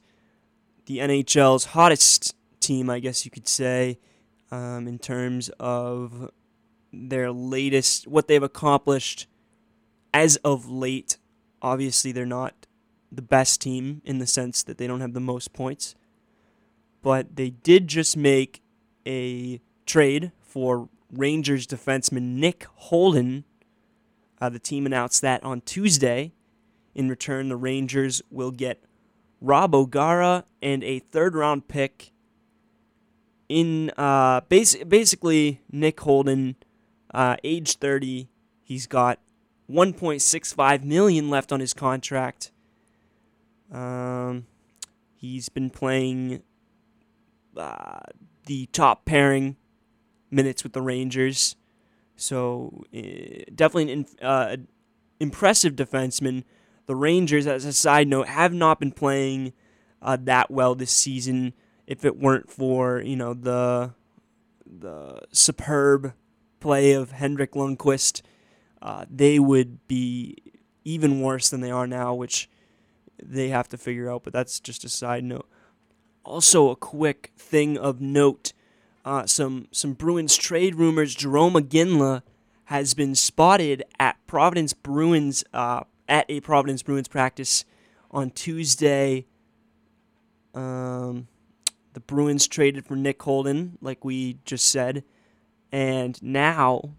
The 0.85 0.99
NHL's 0.99 1.65
hottest 1.65 2.35
team, 2.59 2.89
I 2.89 2.99
guess 2.99 3.25
you 3.25 3.31
could 3.31 3.47
say, 3.47 3.99
um, 4.51 4.87
in 4.87 4.99
terms 4.99 5.49
of 5.59 6.29
their 6.93 7.31
latest, 7.31 8.07
what 8.07 8.27
they've 8.27 8.43
accomplished 8.43 9.27
as 10.13 10.35
of 10.37 10.69
late. 10.69 11.17
Obviously, 11.61 12.11
they're 12.11 12.25
not 12.25 12.67
the 13.11 13.21
best 13.21 13.61
team 13.61 14.01
in 14.05 14.19
the 14.19 14.27
sense 14.27 14.63
that 14.63 14.77
they 14.77 14.87
don't 14.87 15.01
have 15.01 15.13
the 15.13 15.19
most 15.19 15.53
points, 15.53 15.95
but 17.01 17.35
they 17.35 17.49
did 17.49 17.87
just 17.87 18.15
make 18.15 18.61
a 19.05 19.59
trade 19.85 20.31
for 20.41 20.89
Rangers 21.11 21.67
defenseman 21.67 22.35
Nick 22.35 22.65
Holden. 22.75 23.43
Uh, 24.41 24.49
the 24.49 24.59
team 24.59 24.87
announced 24.87 25.21
that 25.21 25.43
on 25.43 25.61
Tuesday. 25.61 26.33
In 26.95 27.07
return, 27.07 27.47
the 27.47 27.55
Rangers 27.55 28.23
will 28.31 28.51
get 28.51 28.83
Rob 29.39 29.73
O'Gara 29.75 30.45
and 30.61 30.83
a 30.83 30.99
third 30.99 31.35
round 31.35 31.67
pick. 31.67 32.11
In 33.47 33.91
uh, 33.97 34.41
bas- 34.49 34.83
basically, 34.87 35.61
Nick 35.71 35.99
Holden, 35.99 36.55
uh, 37.13 37.35
age 37.43 37.77
30, 37.77 38.29
he's 38.63 38.87
got 38.87 39.19
1.65 39.69 40.83
million 40.83 41.29
left 41.29 41.51
on 41.51 41.59
his 41.59 41.73
contract. 41.73 42.51
Um, 43.71 44.47
he's 45.15 45.49
been 45.49 45.69
playing 45.69 46.41
uh, 47.55 47.99
the 48.47 48.65
top 48.67 49.05
pairing 49.05 49.55
minutes 50.29 50.63
with 50.63 50.73
the 50.73 50.81
Rangers. 50.81 51.55
So 52.15 52.83
uh, 52.95 52.99
definitely 53.53 53.93
an 53.93 54.05
uh, 54.21 54.57
impressive 55.19 55.75
defenseman. 55.75 56.43
The 56.85 56.95
Rangers, 56.95 57.47
as 57.47 57.65
a 57.65 57.73
side 57.73 58.07
note, 58.07 58.27
have 58.27 58.53
not 58.53 58.79
been 58.79 58.91
playing 58.91 59.53
uh, 60.01 60.17
that 60.21 60.51
well 60.51 60.75
this 60.75 60.91
season. 60.91 61.53
If 61.87 62.05
it 62.05 62.17
weren't 62.17 62.49
for 62.49 63.01
you 63.01 63.15
know 63.15 63.33
the 63.33 63.93
the 64.65 65.21
superb 65.31 66.13
play 66.59 66.93
of 66.93 67.11
Henrik 67.11 67.53
Lundqvist, 67.53 68.21
uh, 68.81 69.05
they 69.09 69.39
would 69.39 69.87
be 69.87 70.37
even 70.83 71.21
worse 71.21 71.49
than 71.49 71.61
they 71.61 71.71
are 71.71 71.87
now, 71.87 72.13
which 72.13 72.49
they 73.21 73.49
have 73.49 73.67
to 73.69 73.77
figure 73.77 74.09
out. 74.11 74.23
But 74.23 74.33
that's 74.33 74.59
just 74.59 74.83
a 74.83 74.89
side 74.89 75.23
note. 75.23 75.47
Also, 76.23 76.69
a 76.69 76.75
quick 76.75 77.31
thing 77.35 77.77
of 77.77 77.99
note 77.99 78.53
uh, 79.05 79.25
some 79.25 79.67
some 79.71 79.93
Bruins 79.93 80.35
trade 80.37 80.75
rumors. 80.75 81.15
Jarome 81.15 81.53
Iginla 81.61 82.21
has 82.65 82.93
been 82.93 83.15
spotted 83.15 83.83
at 83.99 84.17
Providence 84.27 84.73
Bruins 84.73 85.43
uh, 85.53 85.81
at 86.07 86.25
a 86.29 86.39
Providence 86.41 86.83
Bruins 86.83 87.07
practice 87.07 87.65
on 88.11 88.29
Tuesday. 88.31 89.25
Um, 90.53 91.27
the 91.93 91.99
Bruins 91.99 92.47
traded 92.47 92.85
for 92.85 92.95
Nick 92.95 93.21
Holden, 93.21 93.77
like 93.81 94.05
we 94.05 94.37
just 94.45 94.67
said, 94.67 95.03
and 95.71 96.21
now 96.21 96.91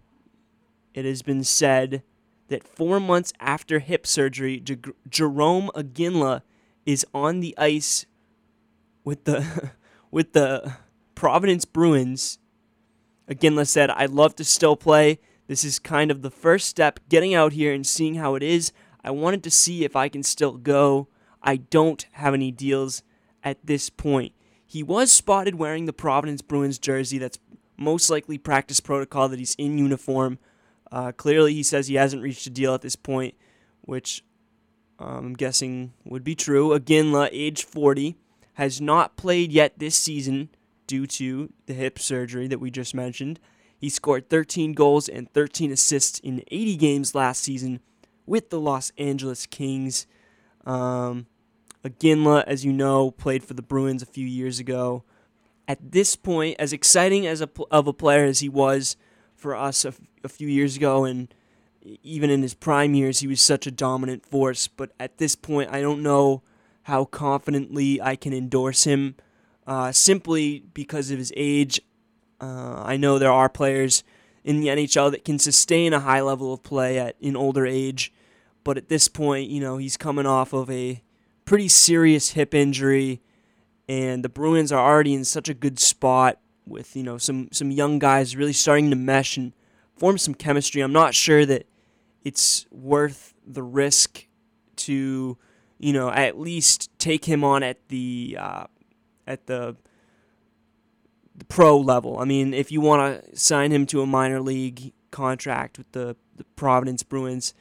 it 0.93 1.05
has 1.05 1.21
been 1.21 1.43
said 1.43 2.03
that 2.49 2.67
four 2.67 2.99
months 2.99 3.33
after 3.39 3.79
hip 3.79 4.05
surgery, 4.05 4.59
J- 4.59 4.77
Jarome 5.09 5.69
Iginla 5.69 6.41
is 6.85 7.05
on 7.13 7.39
the 7.39 7.55
ice 7.57 8.05
with 9.03 9.23
the 9.23 9.71
with 10.11 10.33
the 10.33 10.75
Providence 11.15 11.65
Bruins. 11.65 12.39
Again, 13.27 13.55
Les 13.55 13.69
said, 13.69 13.89
I'd 13.89 14.09
love 14.09 14.35
to 14.35 14.43
still 14.43 14.75
play. 14.75 15.19
This 15.47 15.63
is 15.63 15.79
kind 15.79 16.11
of 16.11 16.21
the 16.21 16.31
first 16.31 16.67
step, 16.67 16.99
getting 17.09 17.33
out 17.33 17.53
here 17.53 17.73
and 17.73 17.85
seeing 17.85 18.15
how 18.15 18.35
it 18.35 18.43
is. 18.43 18.71
I 19.03 19.11
wanted 19.11 19.43
to 19.43 19.51
see 19.51 19.83
if 19.83 19.95
I 19.95 20.09
can 20.09 20.23
still 20.23 20.53
go. 20.53 21.07
I 21.41 21.57
don't 21.57 22.05
have 22.13 22.33
any 22.33 22.51
deals 22.51 23.03
at 23.43 23.65
this 23.65 23.89
point. 23.89 24.33
He 24.65 24.81
was 24.81 25.11
spotted 25.11 25.55
wearing 25.55 25.85
the 25.85 25.93
Providence 25.93 26.41
Bruins 26.41 26.79
jersey. 26.79 27.17
That's 27.17 27.37
most 27.77 28.09
likely 28.09 28.37
practice 28.37 28.79
protocol 28.79 29.29
that 29.29 29.39
he's 29.39 29.55
in 29.55 29.77
uniform. 29.77 30.39
Uh, 30.91 31.11
clearly, 31.11 31.53
he 31.53 31.63
says 31.63 31.87
he 31.87 31.95
hasn't 31.95 32.23
reached 32.23 32.47
a 32.47 32.49
deal 32.49 32.73
at 32.73 32.81
this 32.81 32.95
point, 32.95 33.35
which 33.81 34.23
um, 34.99 35.17
I'm 35.17 35.33
guessing 35.33 35.93
would 36.05 36.23
be 36.23 36.35
true. 36.35 36.69
Iginla, 36.69 37.29
age 37.31 37.63
40, 37.63 38.15
has 38.53 38.79
not 38.79 39.17
played 39.17 39.51
yet 39.51 39.79
this 39.79 39.95
season 39.95 40.49
due 40.87 41.07
to 41.07 41.51
the 41.65 41.73
hip 41.73 41.99
surgery 41.99 42.47
that 42.47 42.59
we 42.59 42.71
just 42.71 42.93
mentioned. 42.93 43.39
He 43.77 43.89
scored 43.89 44.29
13 44.29 44.73
goals 44.73 45.09
and 45.09 45.31
13 45.33 45.71
assists 45.71 46.19
in 46.19 46.43
80 46.49 46.77
games 46.77 47.15
last 47.15 47.43
season 47.43 47.81
with 48.25 48.49
the 48.49 48.59
Los 48.59 48.91
Angeles 48.97 49.45
Kings. 49.45 50.07
Um, 50.65 51.27
Iginla, 51.83 52.45
as 52.47 52.63
you 52.63 52.71
know, 52.71 53.11
played 53.11 53.43
for 53.43 53.53
the 53.53 53.61
Bruins 53.61 54.01
a 54.01 54.05
few 54.05 54.25
years 54.25 54.59
ago. 54.59 55.03
At 55.67 55.91
this 55.91 56.15
point, 56.15 56.55
as 56.59 56.71
exciting 56.71 57.27
as 57.27 57.41
a 57.41 57.49
of 57.71 57.87
a 57.87 57.93
player 57.93 58.25
as 58.25 58.39
he 58.39 58.49
was 58.49 58.95
for 59.35 59.55
us 59.55 59.85
a 59.85 60.29
few 60.29 60.47
years 60.47 60.77
ago, 60.77 61.03
and 61.03 61.33
even 62.01 62.29
in 62.29 62.41
his 62.41 62.53
prime 62.53 62.93
years, 62.93 63.19
he 63.19 63.27
was 63.27 63.41
such 63.41 63.67
a 63.67 63.71
dominant 63.71 64.25
force. 64.25 64.67
But 64.67 64.91
at 64.99 65.17
this 65.17 65.35
point, 65.35 65.69
I 65.71 65.81
don't 65.81 66.03
know 66.03 66.41
how 66.83 67.05
confidently 67.05 68.01
I 68.01 68.15
can 68.15 68.33
endorse 68.33 68.83
him 68.83 69.15
uh, 69.67 69.91
simply 69.91 70.63
because 70.73 71.11
of 71.11 71.17
his 71.17 71.33
age. 71.35 71.81
Uh, 72.41 72.81
I 72.83 72.97
know 72.97 73.17
there 73.17 73.31
are 73.31 73.49
players 73.49 74.03
in 74.43 74.59
the 74.59 74.67
NHL 74.67 75.11
that 75.11 75.23
can 75.23 75.39
sustain 75.39 75.93
a 75.93 76.01
high 76.01 76.21
level 76.21 76.53
of 76.53 76.63
play 76.63 76.99
at 76.99 77.15
an 77.21 77.35
older 77.35 77.65
age, 77.65 78.11
but 78.63 78.77
at 78.77 78.89
this 78.89 79.07
point, 79.07 79.49
you 79.49 79.61
know, 79.61 79.77
he's 79.77 79.97
coming 79.97 80.25
off 80.25 80.53
of 80.53 80.69
a 80.69 81.01
pretty 81.45 81.67
serious 81.67 82.31
hip 82.31 82.53
injury, 82.53 83.21
and 83.87 84.23
the 84.23 84.29
Bruins 84.29 84.71
are 84.71 84.83
already 84.83 85.13
in 85.13 85.25
such 85.25 85.49
a 85.49 85.53
good 85.53 85.79
spot 85.79 86.39
with 86.65 86.95
you 86.95 87.03
know 87.03 87.17
some 87.17 87.49
some 87.51 87.71
young 87.71 87.99
guys 87.99 88.35
really 88.35 88.53
starting 88.53 88.89
to 88.89 88.95
mesh 88.95 89.37
and 89.37 89.53
form 89.95 90.17
some 90.17 90.33
chemistry. 90.33 90.81
I'm 90.81 90.93
not 90.93 91.13
sure 91.13 91.45
that 91.45 91.67
it's 92.23 92.65
worth 92.71 93.33
the 93.45 93.63
risk 93.63 94.27
to 94.75 95.37
you 95.79 95.93
know 95.93 96.09
at 96.09 96.39
least 96.39 96.89
take 96.97 97.25
him 97.25 97.43
on 97.43 97.63
at 97.63 97.77
the 97.89 98.37
uh, 98.39 98.65
at 99.27 99.47
the 99.47 99.75
the 101.35 101.45
pro 101.45 101.77
level. 101.77 102.19
I 102.19 102.25
mean, 102.25 102.53
if 102.53 102.71
you 102.71 102.81
want 102.81 103.23
to 103.23 103.37
sign 103.37 103.71
him 103.71 103.85
to 103.87 104.01
a 104.01 104.05
minor 104.05 104.39
league 104.39 104.93
contract 105.11 105.77
with 105.77 105.91
the, 105.91 106.15
the 106.35 106.43
Providence 106.55 107.03
Bruins, 107.03 107.53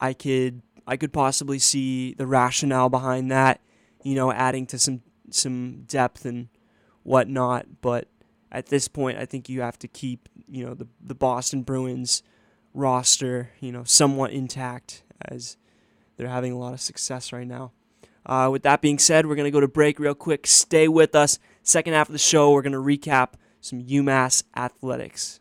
I 0.00 0.12
could 0.12 0.62
I 0.86 0.96
could 0.96 1.12
possibly 1.12 1.58
see 1.58 2.14
the 2.14 2.26
rationale 2.26 2.88
behind 2.88 3.30
that. 3.30 3.60
You 4.02 4.14
know, 4.14 4.32
adding 4.32 4.66
to 4.68 4.78
some 4.78 5.02
some 5.30 5.82
depth 5.86 6.24
and 6.24 6.48
whatnot. 7.02 7.66
But 7.82 8.08
at 8.50 8.66
this 8.66 8.88
point, 8.88 9.18
I 9.18 9.26
think 9.26 9.48
you 9.48 9.60
have 9.60 9.78
to 9.80 9.88
keep 9.88 10.28
you 10.48 10.64
know 10.64 10.74
the 10.74 10.86
the 11.00 11.14
Boston 11.14 11.62
Bruins 11.62 12.22
roster 12.74 13.50
you 13.60 13.72
know 13.72 13.82
somewhat 13.84 14.30
intact 14.30 15.02
as 15.22 15.56
they're 16.16 16.28
having 16.28 16.52
a 16.52 16.58
lot 16.58 16.74
of 16.74 16.80
success 16.80 17.32
right 17.32 17.46
now. 17.46 17.72
Uh, 18.28 18.48
with 18.50 18.62
that 18.62 18.82
being 18.82 18.98
said, 18.98 19.26
we're 19.26 19.36
going 19.36 19.46
to 19.46 19.50
go 19.50 19.60
to 19.60 19.68
break 19.68 19.98
real 19.98 20.14
quick. 20.14 20.46
Stay 20.46 20.86
with 20.86 21.14
us. 21.14 21.38
Second 21.62 21.94
half 21.94 22.08
of 22.08 22.12
the 22.12 22.18
show, 22.18 22.52
we're 22.52 22.62
going 22.62 22.72
to 22.72 22.78
recap 22.78 23.30
some 23.60 23.82
UMass 23.82 24.42
athletics. 24.56 25.40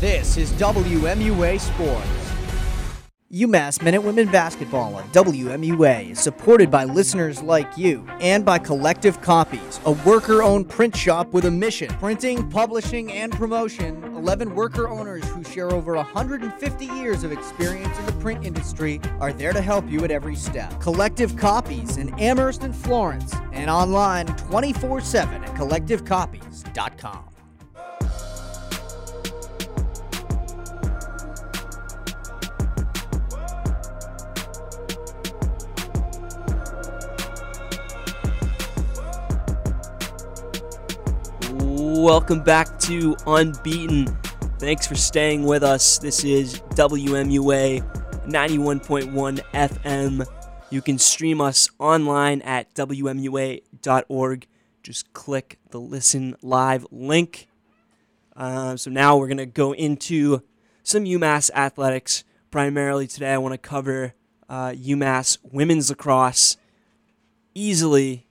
This 0.00 0.36
is 0.36 0.50
WMUA 0.52 1.60
Sports. 1.60 2.25
UMass 3.32 3.82
Men 3.82 3.94
and 3.94 4.04
Women 4.04 4.30
Basketball 4.30 4.94
on 4.94 5.02
WMUA 5.10 6.12
is 6.12 6.20
supported 6.20 6.70
by 6.70 6.84
listeners 6.84 7.42
like 7.42 7.76
you 7.76 8.06
and 8.20 8.44
by 8.44 8.56
Collective 8.56 9.20
Copies, 9.20 9.80
a 9.84 9.90
worker 9.90 10.44
owned 10.44 10.68
print 10.68 10.94
shop 10.94 11.32
with 11.32 11.44
a 11.44 11.50
mission 11.50 11.88
printing, 11.98 12.48
publishing, 12.48 13.10
and 13.10 13.32
promotion. 13.32 14.00
11 14.14 14.54
worker 14.54 14.88
owners 14.88 15.24
who 15.30 15.42
share 15.42 15.72
over 15.72 15.96
150 15.96 16.84
years 16.86 17.24
of 17.24 17.32
experience 17.32 17.98
in 17.98 18.06
the 18.06 18.12
print 18.12 18.46
industry 18.46 19.00
are 19.18 19.32
there 19.32 19.52
to 19.52 19.60
help 19.60 19.90
you 19.90 20.04
at 20.04 20.12
every 20.12 20.36
step. 20.36 20.80
Collective 20.80 21.36
Copies 21.36 21.96
in 21.96 22.16
Amherst 22.20 22.62
and 22.62 22.76
Florence 22.76 23.34
and 23.52 23.68
online 23.68 24.26
24 24.36 25.00
7 25.00 25.42
at 25.42 25.54
collectivecopies.com. 25.56 27.35
Welcome 41.88 42.40
back 42.40 42.80
to 42.80 43.14
Unbeaten. 43.28 44.06
Thanks 44.58 44.88
for 44.88 44.96
staying 44.96 45.44
with 45.44 45.62
us. 45.62 45.98
This 45.98 46.24
is 46.24 46.60
WMUA 46.70 47.80
91.1 48.26 49.40
FM. 49.54 50.26
You 50.68 50.82
can 50.82 50.98
stream 50.98 51.40
us 51.40 51.70
online 51.78 52.42
at 52.42 52.74
WMUA.org. 52.74 54.46
Just 54.82 55.12
click 55.12 55.60
the 55.70 55.78
Listen 55.78 56.34
Live 56.42 56.88
link. 56.90 57.46
Uh, 58.34 58.76
so 58.76 58.90
now 58.90 59.16
we're 59.16 59.28
going 59.28 59.36
to 59.36 59.46
go 59.46 59.72
into 59.72 60.42
some 60.82 61.04
UMass 61.04 61.52
athletics. 61.54 62.24
Primarily 62.50 63.06
today, 63.06 63.32
I 63.32 63.38
want 63.38 63.52
to 63.52 63.58
cover 63.58 64.14
uh, 64.48 64.70
UMass 64.70 65.38
women's 65.44 65.88
lacrosse. 65.88 66.56
Easily, 67.54 68.26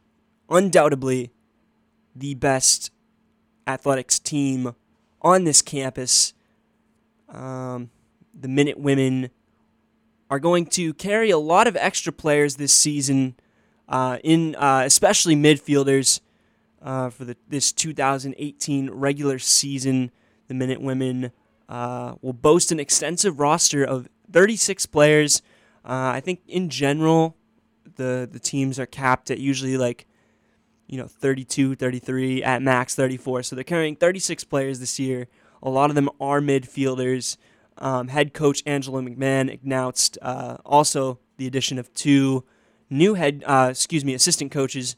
undoubtedly, 0.49 1.31
the 2.13 2.33
best 2.35 2.91
athletics 3.67 4.19
team 4.19 4.75
on 5.21 5.43
this 5.43 5.61
campus. 5.61 6.33
Um, 7.29 7.89
the 8.33 8.47
Minute 8.47 8.79
Women 8.79 9.29
are 10.29 10.39
going 10.39 10.65
to 10.67 10.93
carry 10.93 11.29
a 11.29 11.37
lot 11.37 11.67
of 11.67 11.75
extra 11.77 12.11
players 12.11 12.55
this 12.55 12.73
season, 12.73 13.35
uh, 13.87 14.17
in 14.23 14.55
uh, 14.55 14.83
especially 14.85 15.35
midfielders 15.35 16.19
uh, 16.81 17.09
for 17.09 17.25
the 17.25 17.37
this 17.47 17.71
2018 17.71 18.89
regular 18.91 19.39
season. 19.39 20.11
The 20.47 20.53
Minute 20.53 20.81
Women 20.81 21.31
uh, 21.67 22.15
will 22.21 22.33
boast 22.33 22.71
an 22.71 22.79
extensive 22.79 23.39
roster 23.39 23.83
of 23.83 24.07
36 24.31 24.85
players. 24.87 25.41
Uh, 25.83 26.13
I 26.13 26.19
think 26.19 26.41
in 26.47 26.69
general, 26.69 27.35
the 27.95 28.27
the 28.31 28.39
teams 28.39 28.79
are 28.79 28.85
capped 28.85 29.31
at 29.31 29.39
usually 29.39 29.77
like 29.77 30.07
you 30.87 30.97
know 30.97 31.07
32 31.07 31.75
33 31.75 32.43
at 32.43 32.61
max 32.61 32.95
34 32.95 33.43
so 33.43 33.55
they're 33.55 33.63
carrying 33.63 33.95
36 33.95 34.43
players 34.45 34.79
this 34.79 34.99
year. 34.99 35.27
A 35.63 35.69
lot 35.69 35.89
of 35.89 35.95
them 35.95 36.09
are 36.19 36.41
midfielders. 36.41 37.37
Um, 37.77 38.07
head 38.07 38.33
coach 38.33 38.63
angela 38.65 39.01
mcmahon 39.01 39.61
announced 39.63 40.17
uh, 40.21 40.57
also 40.65 41.19
the 41.37 41.47
addition 41.47 41.77
of 41.77 41.93
two 41.93 42.45
new 42.89 43.15
head 43.15 43.43
uh, 43.45 43.67
excuse 43.71 44.05
me 44.05 44.13
assistant 44.13 44.51
coaches 44.51 44.95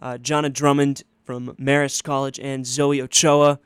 uh, 0.00 0.16
jonna 0.20 0.52
drummond 0.52 1.02
from 1.24 1.56
marist 1.56 2.04
college 2.04 2.38
and 2.38 2.66
zoe 2.66 3.02
ochoa 3.02 3.58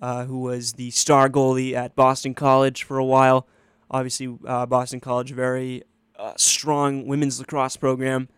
uh, 0.00 0.24
who 0.24 0.38
was 0.40 0.74
the 0.74 0.90
star 0.90 1.28
goalie 1.28 1.74
at 1.74 1.94
boston 1.94 2.32
college 2.32 2.82
for 2.82 2.96
a 2.98 3.04
while. 3.04 3.46
Obviously 3.90 4.38
uh, 4.46 4.64
boston 4.64 5.00
college 5.00 5.32
very 5.32 5.82
uh, 6.18 6.32
strong 6.36 7.06
women's 7.06 7.38
lacrosse 7.38 7.76
program. 7.76 8.28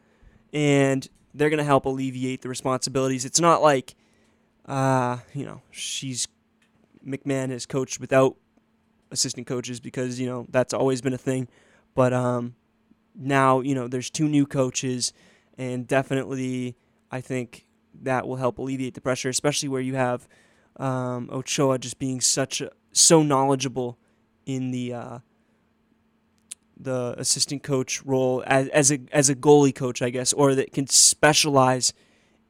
And 0.52 1.08
they're 1.34 1.50
going 1.50 1.58
to 1.58 1.64
help 1.64 1.84
alleviate 1.84 2.42
the 2.42 2.48
responsibilities. 2.48 3.24
It's 3.24 3.40
not 3.40 3.62
like, 3.62 3.94
uh, 4.66 5.18
you 5.34 5.44
know, 5.44 5.62
she's 5.70 6.28
McMahon 7.06 7.50
has 7.50 7.66
coached 7.66 8.00
without 8.00 8.36
assistant 9.10 9.46
coaches 9.46 9.80
because 9.80 10.20
you 10.20 10.26
know 10.26 10.46
that's 10.50 10.74
always 10.74 11.00
been 11.00 11.12
a 11.12 11.18
thing. 11.18 11.48
But 11.94 12.12
um, 12.12 12.54
now 13.14 13.60
you 13.60 13.74
know 13.74 13.88
there's 13.88 14.10
two 14.10 14.28
new 14.28 14.46
coaches, 14.46 15.12
and 15.58 15.86
definitely 15.86 16.76
I 17.10 17.20
think 17.20 17.66
that 18.02 18.26
will 18.26 18.36
help 18.36 18.58
alleviate 18.58 18.94
the 18.94 19.00
pressure, 19.00 19.28
especially 19.28 19.68
where 19.68 19.80
you 19.80 19.94
have 19.94 20.28
um, 20.76 21.28
Ochoa 21.32 21.78
just 21.78 21.98
being 21.98 22.20
such 22.20 22.60
a, 22.60 22.70
so 22.92 23.22
knowledgeable 23.22 23.98
in 24.46 24.70
the 24.70 24.94
uh, 24.94 25.18
the 26.82 27.14
assistant 27.18 27.62
coach 27.62 28.02
role 28.04 28.42
as, 28.46 28.68
as 28.68 28.90
a 28.90 29.00
as 29.12 29.28
a 29.28 29.34
goalie 29.34 29.74
coach, 29.74 30.02
I 30.02 30.10
guess, 30.10 30.32
or 30.32 30.54
that 30.54 30.72
can 30.72 30.86
specialize 30.86 31.92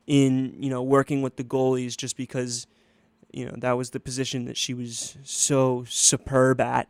in 0.06 0.56
you 0.58 0.70
know 0.70 0.82
working 0.82 1.22
with 1.22 1.36
the 1.36 1.44
goalies 1.44 1.96
just 1.96 2.16
because 2.16 2.66
you 3.32 3.44
know 3.44 3.54
that 3.58 3.72
was 3.72 3.90
the 3.90 4.00
position 4.00 4.44
that 4.46 4.56
she 4.56 4.74
was 4.74 5.16
so 5.24 5.84
superb 5.88 6.60
at. 6.60 6.88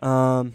Um, 0.00 0.54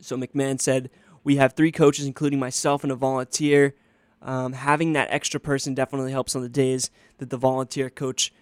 so 0.00 0.16
McMahon 0.16 0.60
said 0.60 0.90
we 1.22 1.36
have 1.36 1.54
three 1.54 1.72
coaches, 1.72 2.06
including 2.06 2.38
myself 2.38 2.82
and 2.82 2.92
a 2.92 2.96
volunteer. 2.96 3.74
Um, 4.20 4.54
having 4.54 4.94
that 4.94 5.08
extra 5.10 5.38
person 5.38 5.74
definitely 5.74 6.12
helps 6.12 6.34
on 6.34 6.42
the 6.42 6.48
days 6.48 6.90
that 7.18 7.30
the 7.30 7.36
volunteer 7.36 7.90
coach 7.90 8.32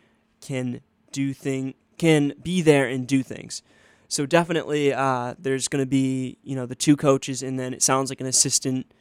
can 0.40 0.80
do 1.10 1.32
thing 1.32 1.74
can 1.98 2.34
be 2.42 2.62
there 2.62 2.86
and 2.88 3.06
do 3.06 3.22
things. 3.22 3.62
So 4.12 4.26
definitely, 4.26 4.92
uh, 4.92 5.36
there's 5.38 5.68
going 5.68 5.80
to 5.80 5.88
be 5.88 6.36
you 6.44 6.54
know 6.54 6.66
the 6.66 6.74
two 6.74 6.96
coaches, 6.96 7.42
and 7.42 7.58
then 7.58 7.72
it 7.72 7.82
sounds 7.82 8.10
like 8.10 8.20
an 8.20 8.26
assistant, 8.26 8.92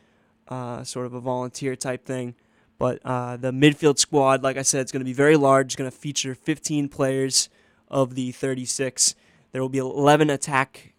uh, 0.47 0.86
sort 0.86 1.06
of 1.06 1.13
a 1.13 1.19
volunteer 1.19 1.76
type 1.76 2.06
thing. 2.06 2.34
But 2.80 3.02
uh, 3.04 3.36
the 3.36 3.52
midfield 3.52 4.00
squad, 4.00 4.41
like 4.41 4.56
I 4.56 4.62
said, 4.62 4.80
it's 4.80 4.91
going 4.93 5.02
to 5.02 5.06
be 5.06 5.12
very 5.12 5.36
large. 5.36 5.65
It's 5.65 5.76
going 5.76 5.91
to 5.91 5.95
feature 5.95 6.34
15 6.34 6.88
players 6.88 7.50
of 7.89 8.15
the 8.15 8.32
36. 8.32 9.13
There 9.52 9.62
will 9.62 9.67
be 9.67 9.80
11 9.80 10.30
attack 10.30 10.93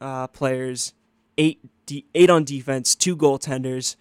uh, 0.00 0.28
players, 0.28 0.94
eight 1.36 1.60
de- 1.84 2.06
eight 2.14 2.30
on 2.30 2.44
defense, 2.44 2.94
two 2.94 3.18
goaltenders. 3.18 3.96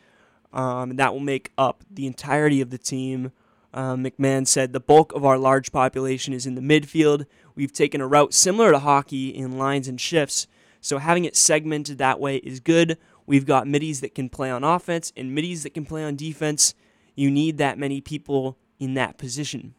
Um, 0.53 0.91
and 0.91 0.99
that 0.99 1.11
will 1.11 1.19
make 1.19 1.51
up 1.57 1.83
the 1.91 2.07
entirety 2.07 2.61
of 2.61 2.69
the 2.69 2.77
team. 2.77 3.33
Um, 3.73 4.05
McMahon 4.05 4.47
said 4.47 4.71
the 4.71 4.79
bulk 4.79 5.13
of 5.13 5.25
our 5.25 5.37
large 5.37 5.73
population 5.73 6.33
is 6.33 6.45
in 6.45 6.55
the 6.55 6.61
midfield. 6.61 7.25
We've 7.57 7.73
taken 7.73 8.01
a 8.01 8.07
route 8.07 8.35
similar 8.35 8.71
to 8.71 8.77
hockey 8.77 9.29
in 9.29 9.57
lines 9.57 9.87
and 9.87 9.99
shifts, 9.99 10.45
so 10.79 10.99
having 10.99 11.25
it 11.25 11.35
segmented 11.35 11.97
that 11.97 12.19
way 12.19 12.37
is 12.37 12.59
good. 12.59 12.99
We've 13.25 13.47
got 13.47 13.67
middies 13.67 13.99
that 14.01 14.13
can 14.13 14.29
play 14.29 14.51
on 14.51 14.63
offense 14.63 15.11
and 15.17 15.33
middies 15.33 15.63
that 15.63 15.73
can 15.73 15.83
play 15.83 16.03
on 16.03 16.15
defense. 16.15 16.75
You 17.15 17.31
need 17.31 17.57
that 17.57 17.79
many 17.79 17.99
people 17.99 18.59
in 18.79 18.93
that 18.93 19.17
position. 19.17 19.73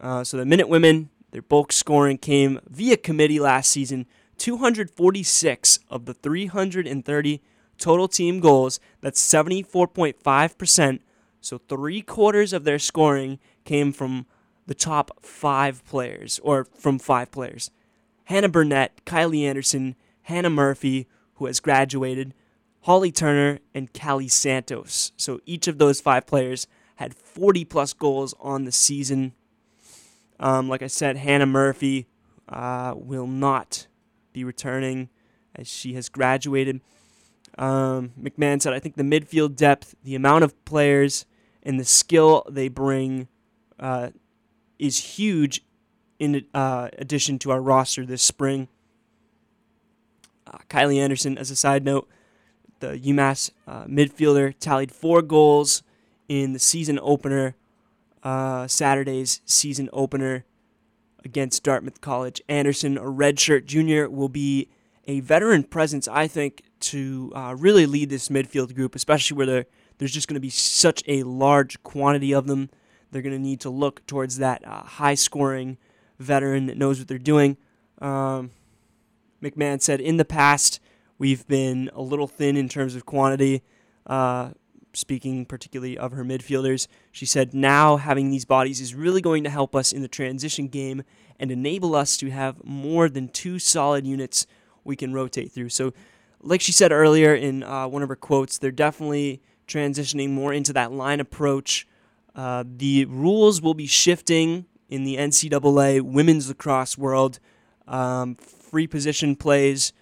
Uh, 0.00 0.22
so 0.22 0.36
the 0.36 0.46
Minute 0.46 0.68
Women, 0.68 1.10
their 1.32 1.42
bulk 1.42 1.72
scoring 1.72 2.18
came 2.18 2.60
via 2.68 2.96
committee 2.96 3.40
last 3.40 3.68
season. 3.68 4.06
246 4.36 5.80
of 5.90 6.06
the 6.06 6.14
330 6.14 7.42
total 7.78 8.06
team 8.06 8.38
goals, 8.38 8.78
that's 9.00 9.20
74.5%. 9.20 11.00
So 11.40 11.58
three 11.58 12.00
quarters 12.00 12.52
of 12.52 12.62
their 12.62 12.78
scoring 12.78 13.40
came 13.64 13.92
from 13.92 14.26
the 14.68 14.74
top 14.74 15.24
five 15.24 15.82
players, 15.86 16.38
or 16.44 16.64
from 16.64 16.98
five 16.98 17.32
players 17.32 17.70
Hannah 18.24 18.50
Burnett, 18.50 19.04
Kylie 19.06 19.44
Anderson, 19.44 19.96
Hannah 20.22 20.50
Murphy, 20.50 21.08
who 21.34 21.46
has 21.46 21.58
graduated, 21.58 22.34
Holly 22.82 23.10
Turner, 23.10 23.60
and 23.74 23.92
Callie 23.94 24.28
Santos. 24.28 25.12
So 25.16 25.40
each 25.46 25.66
of 25.66 25.78
those 25.78 26.02
five 26.02 26.26
players 26.26 26.66
had 26.96 27.14
40 27.14 27.64
plus 27.64 27.94
goals 27.94 28.34
on 28.38 28.64
the 28.64 28.72
season. 28.72 29.32
Um, 30.38 30.68
like 30.68 30.82
I 30.82 30.86
said, 30.88 31.16
Hannah 31.16 31.46
Murphy 31.46 32.06
uh, 32.46 32.92
will 32.94 33.26
not 33.26 33.86
be 34.34 34.44
returning 34.44 35.08
as 35.54 35.66
she 35.66 35.94
has 35.94 36.10
graduated. 36.10 36.82
Um, 37.56 38.12
McMahon 38.20 38.60
said, 38.60 38.74
I 38.74 38.78
think 38.80 38.96
the 38.96 39.02
midfield 39.02 39.56
depth, 39.56 39.94
the 40.04 40.14
amount 40.14 40.44
of 40.44 40.62
players, 40.66 41.24
and 41.62 41.80
the 41.80 41.84
skill 41.84 42.44
they 42.50 42.68
bring 42.68 43.28
uh, 43.80 44.10
is 44.78 45.16
huge 45.16 45.62
in 46.18 46.44
uh, 46.54 46.88
addition 46.98 47.38
to 47.40 47.50
our 47.50 47.60
roster 47.60 48.04
this 48.04 48.22
spring. 48.22 48.68
Uh, 50.46 50.58
Kylie 50.68 50.98
Anderson, 50.98 51.36
as 51.38 51.50
a 51.50 51.56
side 51.56 51.84
note, 51.84 52.08
the 52.80 52.98
UMass 52.98 53.50
uh, 53.66 53.84
midfielder, 53.84 54.54
tallied 54.58 54.92
four 54.92 55.22
goals 55.22 55.82
in 56.28 56.52
the 56.52 56.58
season 56.58 56.98
opener, 57.02 57.54
uh, 58.22 58.66
Saturday's 58.66 59.40
season 59.44 59.88
opener 59.92 60.44
against 61.24 61.62
Dartmouth 61.62 62.00
College. 62.00 62.40
Anderson, 62.48 62.96
a 62.96 63.02
redshirt 63.02 63.66
junior, 63.66 64.08
will 64.08 64.28
be 64.28 64.68
a 65.06 65.20
veteran 65.20 65.64
presence, 65.64 66.06
I 66.06 66.28
think, 66.28 66.62
to 66.80 67.32
uh, 67.34 67.54
really 67.58 67.86
lead 67.86 68.10
this 68.10 68.28
midfield 68.28 68.74
group, 68.74 68.94
especially 68.94 69.36
where 69.36 69.66
there's 69.98 70.12
just 70.12 70.28
going 70.28 70.34
to 70.34 70.40
be 70.40 70.50
such 70.50 71.02
a 71.08 71.22
large 71.24 71.82
quantity 71.82 72.32
of 72.32 72.46
them. 72.46 72.70
They're 73.10 73.22
going 73.22 73.34
to 73.34 73.38
need 73.38 73.60
to 73.60 73.70
look 73.70 74.06
towards 74.06 74.38
that 74.38 74.66
uh, 74.66 74.82
high 74.82 75.14
scoring 75.14 75.78
veteran 76.18 76.66
that 76.66 76.76
knows 76.76 76.98
what 76.98 77.08
they're 77.08 77.18
doing. 77.18 77.56
Um, 78.00 78.50
McMahon 79.42 79.80
said 79.80 80.00
in 80.00 80.16
the 80.16 80.24
past, 80.24 80.80
we've 81.18 81.46
been 81.46 81.90
a 81.94 82.02
little 82.02 82.26
thin 82.26 82.56
in 82.56 82.68
terms 82.68 82.94
of 82.94 83.06
quantity. 83.06 83.62
Uh, 84.06 84.50
speaking 84.94 85.44
particularly 85.44 85.96
of 85.96 86.12
her 86.12 86.24
midfielders, 86.24 86.88
she 87.12 87.26
said 87.26 87.54
now 87.54 87.96
having 87.96 88.30
these 88.30 88.44
bodies 88.44 88.80
is 88.80 88.94
really 88.94 89.20
going 89.20 89.44
to 89.44 89.50
help 89.50 89.76
us 89.76 89.92
in 89.92 90.02
the 90.02 90.08
transition 90.08 90.68
game 90.68 91.02
and 91.38 91.50
enable 91.50 91.94
us 91.94 92.16
to 92.16 92.30
have 92.30 92.64
more 92.64 93.08
than 93.08 93.28
two 93.28 93.58
solid 93.58 94.06
units 94.06 94.46
we 94.84 94.96
can 94.96 95.12
rotate 95.12 95.52
through. 95.52 95.68
So, 95.68 95.92
like 96.40 96.60
she 96.60 96.72
said 96.72 96.92
earlier 96.92 97.34
in 97.34 97.62
uh, 97.62 97.88
one 97.88 98.02
of 98.02 98.08
her 98.08 98.16
quotes, 98.16 98.58
they're 98.58 98.70
definitely 98.70 99.42
transitioning 99.66 100.30
more 100.30 100.52
into 100.52 100.72
that 100.72 100.92
line 100.92 101.20
approach. 101.20 101.86
Uh, 102.38 102.62
the 102.64 103.04
rules 103.06 103.60
will 103.60 103.74
be 103.74 103.88
shifting 103.88 104.64
in 104.88 105.02
the 105.02 105.16
NCAA 105.16 106.00
women's 106.02 106.48
lacrosse 106.48 106.96
world. 106.96 107.40
Um, 107.88 108.36
free 108.36 108.86
position 108.86 109.34
plays 109.34 109.92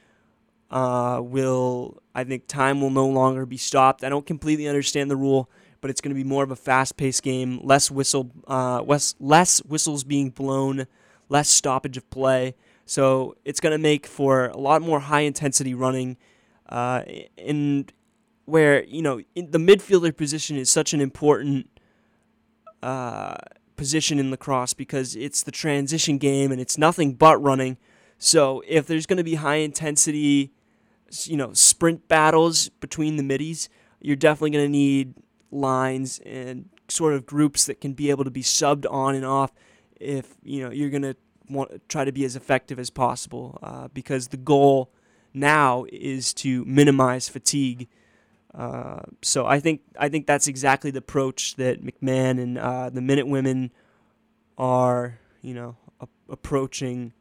uh, 0.70 1.20
will, 1.22 2.02
I 2.14 2.24
think, 2.24 2.46
time 2.46 2.82
will 2.82 2.90
no 2.90 3.06
longer 3.06 3.46
be 3.46 3.56
stopped. 3.56 4.04
I 4.04 4.10
don't 4.10 4.26
completely 4.26 4.68
understand 4.68 5.10
the 5.10 5.16
rule, 5.16 5.48
but 5.80 5.90
it's 5.90 6.02
going 6.02 6.14
to 6.14 6.22
be 6.22 6.28
more 6.28 6.44
of 6.44 6.50
a 6.50 6.56
fast-paced 6.56 7.22
game, 7.22 7.58
less 7.62 7.90
whistle, 7.90 8.30
uh, 8.46 8.82
less, 8.82 9.14
less 9.18 9.60
whistles 9.60 10.04
being 10.04 10.28
blown, 10.28 10.86
less 11.30 11.48
stoppage 11.48 11.96
of 11.96 12.10
play. 12.10 12.54
So 12.84 13.34
it's 13.46 13.60
going 13.60 13.72
to 13.72 13.78
make 13.78 14.06
for 14.06 14.48
a 14.48 14.58
lot 14.58 14.82
more 14.82 15.00
high-intensity 15.00 15.72
running, 15.72 16.18
uh, 16.68 17.00
and 17.38 17.90
where 18.44 18.84
you 18.84 19.00
know 19.00 19.22
in 19.34 19.50
the 19.52 19.58
midfielder 19.58 20.16
position 20.16 20.56
is 20.56 20.70
such 20.70 20.92
an 20.92 21.00
important 21.00 21.68
uh, 22.86 23.36
position 23.76 24.18
in 24.18 24.30
lacrosse 24.30 24.72
because 24.72 25.16
it's 25.16 25.42
the 25.42 25.50
transition 25.50 26.18
game 26.18 26.52
and 26.52 26.60
it's 26.60 26.78
nothing 26.78 27.14
but 27.14 27.36
running. 27.42 27.76
So 28.16 28.62
if 28.66 28.86
there's 28.86 29.06
going 29.06 29.16
to 29.16 29.24
be 29.24 29.34
high 29.34 29.56
intensity, 29.56 30.52
you 31.24 31.36
know, 31.36 31.52
sprint 31.52 32.06
battles 32.08 32.68
between 32.68 33.16
the 33.16 33.22
middies, 33.22 33.68
you're 34.00 34.16
definitely 34.16 34.50
going 34.50 34.64
to 34.66 34.70
need 34.70 35.14
lines 35.50 36.20
and 36.24 36.68
sort 36.88 37.14
of 37.14 37.26
groups 37.26 37.64
that 37.66 37.80
can 37.80 37.92
be 37.92 38.10
able 38.10 38.24
to 38.24 38.30
be 38.30 38.42
subbed 38.42 38.86
on 38.90 39.14
and 39.14 39.24
off 39.24 39.52
if 39.98 40.36
you 40.44 40.62
know 40.62 40.70
you're 40.70 40.90
going 40.90 41.02
to 41.02 41.16
want 41.48 41.88
try 41.88 42.04
to 42.04 42.12
be 42.12 42.24
as 42.24 42.36
effective 42.36 42.78
as 42.78 42.90
possible 42.90 43.58
uh, 43.62 43.88
because 43.88 44.28
the 44.28 44.36
goal 44.36 44.92
now 45.34 45.84
is 45.90 46.32
to 46.34 46.64
minimize 46.64 47.28
fatigue. 47.28 47.88
Uh, 48.56 49.02
so 49.22 49.46
I 49.46 49.60
think 49.60 49.82
I 49.98 50.08
think 50.08 50.26
that's 50.26 50.48
exactly 50.48 50.90
the 50.90 50.98
approach 50.98 51.56
that 51.56 51.84
McMahon 51.84 52.40
and 52.42 52.56
uh, 52.56 52.88
the 52.88 53.02
Minute 53.02 53.26
Women 53.26 53.70
are, 54.56 55.18
you 55.42 55.52
know, 55.52 55.76
a- 56.00 56.08
approaching 56.30 57.12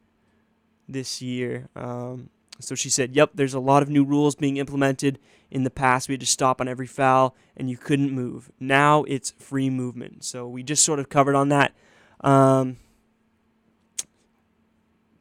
this 0.88 1.20
year. 1.20 1.68
Um, 1.76 2.30
so 2.58 2.74
she 2.74 2.88
said, 2.88 3.14
"Yep, 3.14 3.32
there's 3.34 3.52
a 3.52 3.60
lot 3.60 3.82
of 3.82 3.90
new 3.90 4.02
rules 4.02 4.34
being 4.34 4.56
implemented. 4.56 5.18
In 5.50 5.62
the 5.62 5.70
past, 5.70 6.08
we 6.08 6.14
had 6.14 6.20
to 6.20 6.26
stop 6.26 6.60
on 6.60 6.68
every 6.68 6.86
foul, 6.86 7.36
and 7.54 7.68
you 7.68 7.76
couldn't 7.76 8.12
move. 8.12 8.50
Now 8.58 9.04
it's 9.04 9.32
free 9.38 9.68
movement. 9.68 10.24
So 10.24 10.48
we 10.48 10.62
just 10.62 10.84
sort 10.84 10.98
of 10.98 11.10
covered 11.10 11.34
on 11.34 11.50
that. 11.50 11.74
Um, 12.22 12.78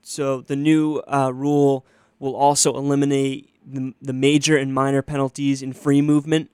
so 0.02 0.40
the 0.40 0.56
new 0.56 1.02
uh, 1.08 1.32
rule 1.34 1.86
will 2.20 2.36
also 2.36 2.76
eliminate 2.76 3.50
the, 3.66 3.94
the 4.02 4.14
major 4.14 4.58
and 4.58 4.74
minor 4.74 5.02
penalties 5.02 5.62
in 5.62 5.74
free 5.74 6.02
movement, 6.02 6.52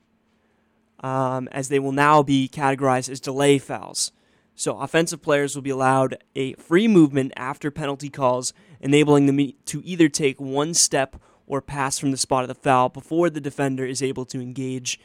um, 1.02 1.47
as 1.52 1.69
they 1.69 1.80
will 1.80 1.91
now 1.91 2.24
be 2.24 2.50
categorized 2.52 3.10
as 3.10 3.19
delay 3.19 3.58
fouls. 3.58 4.12
So 4.56 4.80
offensive 4.80 5.21
players 5.21 5.56
will 5.56 5.62
be 5.62 5.69
allowed 5.69 6.17
a 6.36 6.54
free 6.54 6.88
movement 6.88 7.34
after 7.36 7.71
penalty 7.71 8.10
calls, 8.10 8.54
enabling 8.80 9.26
them 9.26 9.54
to 9.65 9.82
either 9.84 10.08
take 10.10 10.39
one 10.39 10.74
step 10.74 11.15
or 11.47 11.62
pass 11.62 11.97
from 12.00 12.12
the 12.12 12.17
spot 12.17 12.43
of 12.43 12.47
the 12.47 12.56
foul 12.56 12.89
before 12.89 13.30
the 13.30 13.41
defender 13.41 13.86
is 13.86 14.02
able 14.02 14.26
to 14.26 14.39
engage. 14.39 15.00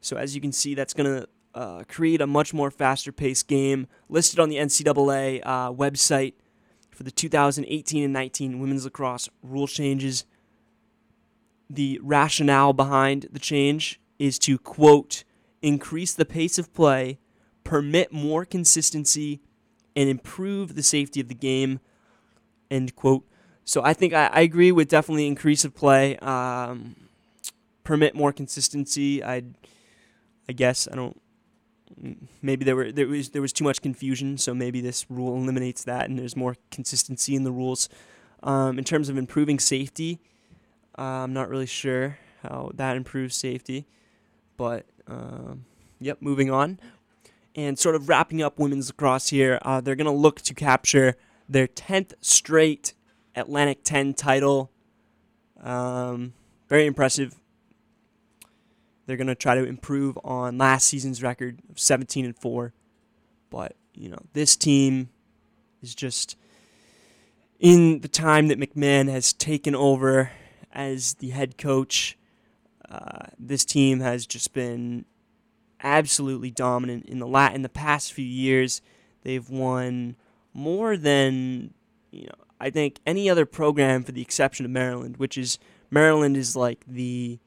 So 0.00 0.16
as 0.16 0.34
you 0.34 0.40
can 0.40 0.52
see, 0.52 0.74
that's 0.74 0.94
going 0.94 1.20
to 1.20 1.28
uh, 1.54 1.84
create 1.88 2.20
a 2.20 2.26
much 2.26 2.52
more 2.52 2.70
faster 2.70 3.12
paced 3.12 3.48
game. 3.48 3.86
Listed 4.08 4.38
on 4.38 4.48
the 4.48 4.56
NCAA 4.56 5.42
uh, 5.44 5.72
website 5.72 6.34
for 6.90 7.04
the 7.04 7.10
2018 7.10 8.04
and 8.04 8.12
19 8.12 8.58
women's 8.58 8.84
lacrosse 8.84 9.28
rule 9.42 9.66
changes. 9.66 10.24
The 11.70 12.00
rationale 12.02 12.72
behind 12.72 13.28
the 13.30 13.38
change 13.38 14.00
is 14.18 14.38
to 14.40 14.58
quote 14.58 15.24
increase 15.60 16.14
the 16.14 16.24
pace 16.24 16.58
of 16.58 16.72
play 16.72 17.18
permit 17.68 18.10
more 18.10 18.46
consistency, 18.46 19.42
and 19.94 20.08
improve 20.08 20.74
the 20.74 20.82
safety 20.82 21.20
of 21.20 21.28
the 21.28 21.34
game. 21.34 21.80
End 22.70 22.96
quote. 22.96 23.28
So 23.66 23.82
I 23.84 23.92
think 23.92 24.14
I, 24.14 24.28
I 24.28 24.40
agree 24.40 24.72
with 24.72 24.88
definitely 24.88 25.26
increase 25.26 25.66
of 25.66 25.74
play, 25.74 26.16
um, 26.18 26.96
permit 27.84 28.14
more 28.14 28.32
consistency. 28.32 29.22
I, 29.22 29.42
I 30.48 30.52
guess 30.54 30.88
I 30.90 30.96
don't. 30.96 31.20
Maybe 32.40 32.64
there 32.64 32.74
were 32.74 32.90
there 32.90 33.06
was 33.06 33.30
there 33.30 33.42
was 33.42 33.52
too 33.52 33.64
much 33.64 33.82
confusion, 33.82 34.38
so 34.38 34.54
maybe 34.54 34.80
this 34.80 35.04
rule 35.10 35.36
eliminates 35.36 35.84
that, 35.84 36.08
and 36.08 36.18
there's 36.18 36.36
more 36.36 36.56
consistency 36.70 37.34
in 37.34 37.44
the 37.44 37.52
rules. 37.52 37.90
Um, 38.42 38.78
in 38.78 38.84
terms 38.84 39.10
of 39.10 39.18
improving 39.18 39.58
safety, 39.58 40.20
uh, 40.98 41.24
I'm 41.24 41.32
not 41.32 41.48
really 41.48 41.66
sure 41.66 42.18
how 42.42 42.72
that 42.74 42.96
improves 42.96 43.36
safety, 43.36 43.86
but 44.56 44.86
um, 45.06 45.64
yep. 46.00 46.18
Moving 46.20 46.50
on, 46.50 46.78
and 47.54 47.78
sort 47.78 47.94
of 47.94 48.08
wrapping 48.08 48.42
up 48.42 48.58
women's 48.58 48.88
lacrosse 48.88 49.28
here, 49.28 49.58
uh, 49.62 49.80
they're 49.80 49.96
going 49.96 50.06
to 50.06 50.10
look 50.10 50.40
to 50.42 50.54
capture 50.54 51.16
their 51.48 51.66
10th 51.66 52.12
straight 52.20 52.94
Atlantic 53.34 53.84
10 53.84 54.14
title. 54.14 54.70
Um, 55.62 56.34
very 56.68 56.86
impressive. 56.86 57.34
They're 59.06 59.16
going 59.16 59.28
to 59.28 59.34
try 59.34 59.54
to 59.54 59.64
improve 59.64 60.18
on 60.22 60.58
last 60.58 60.86
season's 60.86 61.22
record 61.22 61.60
of 61.70 61.80
17 61.80 62.26
and 62.26 62.36
4. 62.36 62.74
But, 63.50 63.74
you 63.94 64.10
know, 64.10 64.18
this 64.34 64.54
team 64.54 65.08
is 65.82 65.94
just 65.94 66.36
in 67.58 68.00
the 68.00 68.08
time 68.08 68.48
that 68.48 68.60
McMahon 68.60 69.10
has 69.10 69.32
taken 69.32 69.74
over 69.74 70.30
as 70.78 71.14
the 71.14 71.30
head 71.30 71.58
coach. 71.58 72.16
Uh, 72.88 73.26
this 73.38 73.64
team 73.64 74.00
has 74.00 74.26
just 74.26 74.54
been 74.54 75.04
absolutely 75.82 76.50
dominant 76.50 77.04
in 77.06 77.18
the 77.18 77.26
lat 77.26 77.54
in 77.54 77.62
the 77.62 77.68
past 77.68 78.12
few 78.12 78.24
years. 78.24 78.80
They've 79.24 79.48
won 79.50 80.16
more 80.54 80.96
than 80.96 81.74
you 82.10 82.26
know 82.26 82.44
I 82.60 82.70
think 82.70 83.00
any 83.04 83.28
other 83.28 83.44
program 83.44 84.04
for 84.04 84.12
the 84.12 84.22
exception 84.22 84.64
of 84.64 84.70
Maryland, 84.70 85.16
which 85.18 85.36
is 85.36 85.58
Maryland 85.90 86.36
is 86.36 86.56
like 86.56 86.84
the 86.86 87.38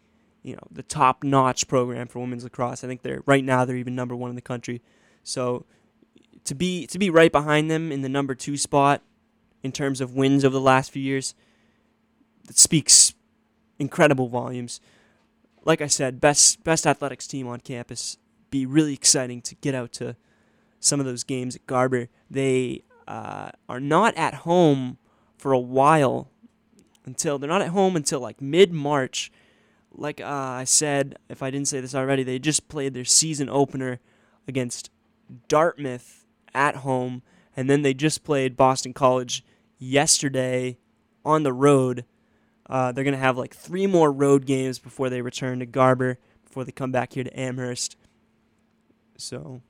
you 0.44 0.54
know 0.54 0.67
the 0.70 0.84
top 0.84 1.24
notch 1.24 1.67
program 1.67 2.08
for 2.08 2.20
women's 2.20 2.44
lacrosse. 2.44 2.84
I 2.84 2.88
think 2.88 3.02
they're 3.02 3.24
right 3.26 3.44
now 3.44 3.63
they're 3.63 3.78
even 3.78 3.96
number 3.96 4.15
one 4.15 4.30
in 4.30 4.36
the 4.36 4.41
country. 4.41 4.82
So 5.24 5.65
to 6.44 6.54
be 6.54 6.86
to 6.88 7.00
be 7.00 7.10
right 7.10 7.32
behind 7.32 7.72
them 7.72 7.94
in 7.94 8.02
the 8.02 8.10
number 8.10 8.36
two 8.36 8.58
spot 8.58 9.02
in 9.63 9.72
terms 9.72 10.02
of 10.02 10.15
wins 10.15 10.44
over 10.44 10.54
the 10.54 10.60
last 10.60 10.91
few 10.91 11.02
years, 11.02 11.34
that 12.48 12.58
speaks 12.58 13.13
incredible 13.82 14.30
volumes. 14.30 14.80
Like 15.65 15.82
I 15.82 15.88
said, 15.88 16.22
best 16.22 16.63
best 16.63 16.88
athletics 16.88 17.28
team 17.28 17.48
on 17.48 17.60
campus 17.60 18.17
be 18.50 18.65
really 18.65 18.94
exciting 18.94 19.41
to 19.41 19.56
get 19.56 19.76
out 19.76 19.91
to 19.94 20.15
some 20.80 21.00
of 21.00 21.06
those 21.06 21.24
games 21.24 21.56
at 21.56 21.65
Garber. 21.65 22.10
They 22.30 22.84
uh, 23.08 23.50
are 23.67 23.80
not 23.80 24.15
at 24.15 24.34
home 24.34 24.98
for 25.38 25.52
a 25.52 25.60
while 25.60 26.30
until 27.06 27.38
they're 27.38 27.50
not 27.50 27.62
at 27.62 27.70
home 27.70 27.96
until 27.96 28.20
like 28.20 28.41
mid 28.41 28.72
March. 28.72 29.32
Like 29.94 30.22
uh, 30.22 30.26
I 30.26 30.63
said, 30.63 31.17
if 31.28 31.44
I 31.44 31.52
didn't 31.52 31.67
say 31.67 31.82
this 31.82 31.96
already, 31.96 32.24
they 32.24 32.39
just 32.39 32.70
played 32.70 32.94
their 32.94 33.06
season 33.06 33.50
opener 33.50 34.00
against 34.48 34.89
Dartmouth 35.48 36.26
at 36.54 36.78
home, 36.78 37.24
and 37.56 37.70
then 37.70 37.82
they 37.82 37.94
just 37.94 38.24
played 38.24 38.56
Boston 38.56 38.94
College 38.94 39.44
yesterday 39.78 40.78
on 41.26 41.44
the 41.44 41.54
road. 41.54 42.06
Uh, 42.72 42.94
they're 42.94 43.04
going 43.04 43.14
to 43.14 43.20
have 43.20 43.38
like 43.38 43.54
three 43.54 43.86
more 43.86 44.10
road 44.14 44.46
games 44.46 44.80
before 44.80 45.10
they 45.10 45.22
return 45.22 45.60
to 45.60 45.66
Garber, 45.66 46.18
before 46.46 46.64
they 46.64 46.72
come 46.72 46.92
back 46.92 47.14
here 47.14 47.26
to 47.26 47.40
Amherst. 47.40 47.98
So 49.18 49.62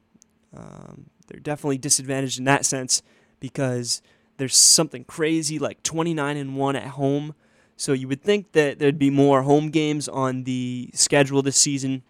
um, 0.55 1.07
they're 1.27 1.39
definitely 1.39 1.79
disadvantaged 1.79 2.37
in 2.37 2.45
that 2.45 2.63
sense 2.63 3.01
because 3.39 4.03
there's 4.37 4.55
something 4.55 5.03
crazy 5.03 5.57
like 5.57 5.81
29 5.81 6.37
and 6.37 6.55
1 6.55 6.75
at 6.75 6.89
home. 6.89 7.33
So 7.75 7.93
you 7.93 8.07
would 8.07 8.21
think 8.21 8.51
that 8.51 8.77
there'd 8.77 8.99
be 8.99 9.09
more 9.09 9.41
home 9.41 9.71
games 9.71 10.07
on 10.07 10.43
the 10.43 10.91
schedule 10.93 11.41
this 11.41 11.57
season, 11.57 12.03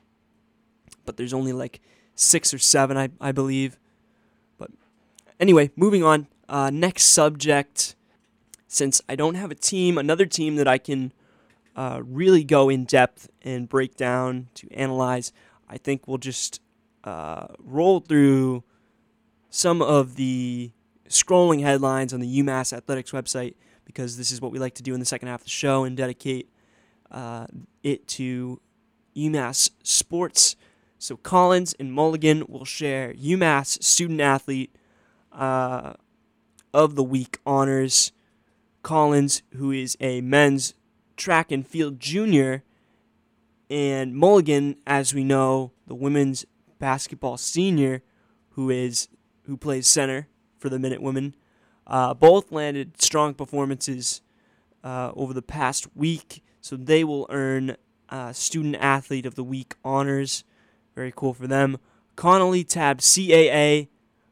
but 1.05 1.15
there's 1.15 1.33
only 1.33 1.53
like 1.53 1.79
six 2.15 2.53
or 2.53 2.59
seven, 2.59 2.97
I, 2.97 3.11
I 3.21 3.31
believe. 3.31 3.79
But 4.57 4.71
anyway, 5.39 5.71
moving 5.77 6.03
on. 6.03 6.27
Uh, 6.49 6.69
next 6.69 7.05
subject 7.05 7.95
since 8.71 9.01
I 9.09 9.17
don't 9.17 9.35
have 9.35 9.51
a 9.51 9.55
team, 9.55 9.97
another 9.97 10.25
team 10.25 10.55
that 10.55 10.67
I 10.67 10.77
can 10.77 11.11
uh, 11.75 12.01
really 12.05 12.45
go 12.45 12.69
in 12.69 12.85
depth 12.85 13.29
and 13.41 13.67
break 13.67 13.97
down 13.97 14.47
to 14.55 14.71
analyze, 14.71 15.33
I 15.67 15.77
think 15.77 16.07
we'll 16.07 16.17
just 16.17 16.61
uh, 17.03 17.47
roll 17.59 17.99
through 17.99 18.63
some 19.49 19.81
of 19.81 20.15
the 20.15 20.71
scrolling 21.09 21.61
headlines 21.61 22.13
on 22.13 22.21
the 22.21 22.39
UMass 22.39 22.71
Athletics 22.71 23.11
website 23.11 23.55
because 23.83 24.15
this 24.15 24.31
is 24.31 24.39
what 24.39 24.53
we 24.53 24.59
like 24.59 24.75
to 24.75 24.83
do 24.83 24.93
in 24.93 25.01
the 25.01 25.05
second 25.05 25.27
half 25.27 25.41
of 25.41 25.45
the 25.45 25.49
show 25.49 25.83
and 25.83 25.97
dedicate 25.97 26.49
uh, 27.11 27.47
it 27.83 28.07
to 28.07 28.61
UMass 29.17 29.71
sports. 29.83 30.55
So 30.97 31.17
Collins 31.17 31.75
and 31.77 31.91
Mulligan 31.91 32.45
will 32.47 32.63
share 32.63 33.13
UMass 33.15 33.83
student 33.83 34.21
athlete 34.21 34.73
uh, 35.33 35.95
of 36.73 36.95
the 36.95 37.03
week 37.03 37.39
honors. 37.45 38.13
Collins, 38.83 39.43
who 39.55 39.71
is 39.71 39.97
a 39.99 40.21
men's 40.21 40.73
track 41.17 41.51
and 41.51 41.67
field 41.67 41.99
junior, 41.99 42.63
and 43.69 44.15
Mulligan, 44.15 44.75
as 44.85 45.13
we 45.13 45.23
know, 45.23 45.71
the 45.87 45.95
women's 45.95 46.45
basketball 46.79 47.37
senior, 47.37 48.01
who 48.51 48.69
is 48.69 49.07
who 49.43 49.57
plays 49.57 49.87
center 49.87 50.27
for 50.57 50.69
the 50.69 50.79
Minute 50.79 51.01
Women. 51.01 51.35
Uh, 51.87 52.13
both 52.13 52.51
landed 52.51 53.01
strong 53.01 53.33
performances 53.33 54.21
uh, 54.83 55.11
over 55.15 55.33
the 55.33 55.41
past 55.41 55.87
week, 55.95 56.43
so 56.59 56.75
they 56.75 57.03
will 57.03 57.27
earn 57.29 57.75
uh, 58.09 58.33
Student 58.33 58.75
Athlete 58.79 59.25
of 59.25 59.35
the 59.35 59.43
Week 59.43 59.75
honors. 59.83 60.43
Very 60.95 61.13
cool 61.15 61.33
for 61.33 61.47
them. 61.47 61.77
Connolly 62.15 62.63
tabbed 62.63 63.01
CAA 63.01 63.87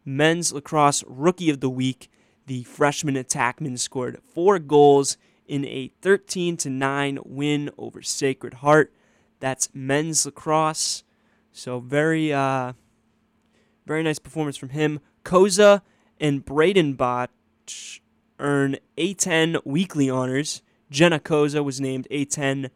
Men's 0.06 0.52
Lacrosse 0.52 1.04
Rookie 1.08 1.50
of 1.50 1.60
the 1.60 1.70
Week. 1.70 2.10
The 2.50 2.64
freshman 2.64 3.14
attackman 3.14 3.78
scored 3.78 4.18
four 4.34 4.58
goals 4.58 5.18
in 5.48 5.64
a 5.66 5.92
13 6.02 6.58
to 6.58 6.70
9 6.72 7.20
win 7.24 7.70
over 7.78 8.02
Sacred 8.02 8.56
Heart. 8.56 8.92
That's 9.40 9.70
men's 9.72 10.26
lacrosse. 10.26 11.04
So 11.52 11.80
very 11.80 12.34
uh, 12.34 12.74
very 13.86 14.02
nice 14.02 14.18
performance 14.18 14.58
from 14.58 14.70
him. 14.70 15.00
Koza 15.24 15.84
and 16.20 16.44
Braden 16.44 16.98
earn 18.40 18.78
A10 18.98 19.64
weekly 19.64 20.10
honors. 20.10 20.64
Jenna 20.90 21.20
Koza 21.20 21.64
was 21.64 21.80
named 21.80 22.08
A10 22.10 22.72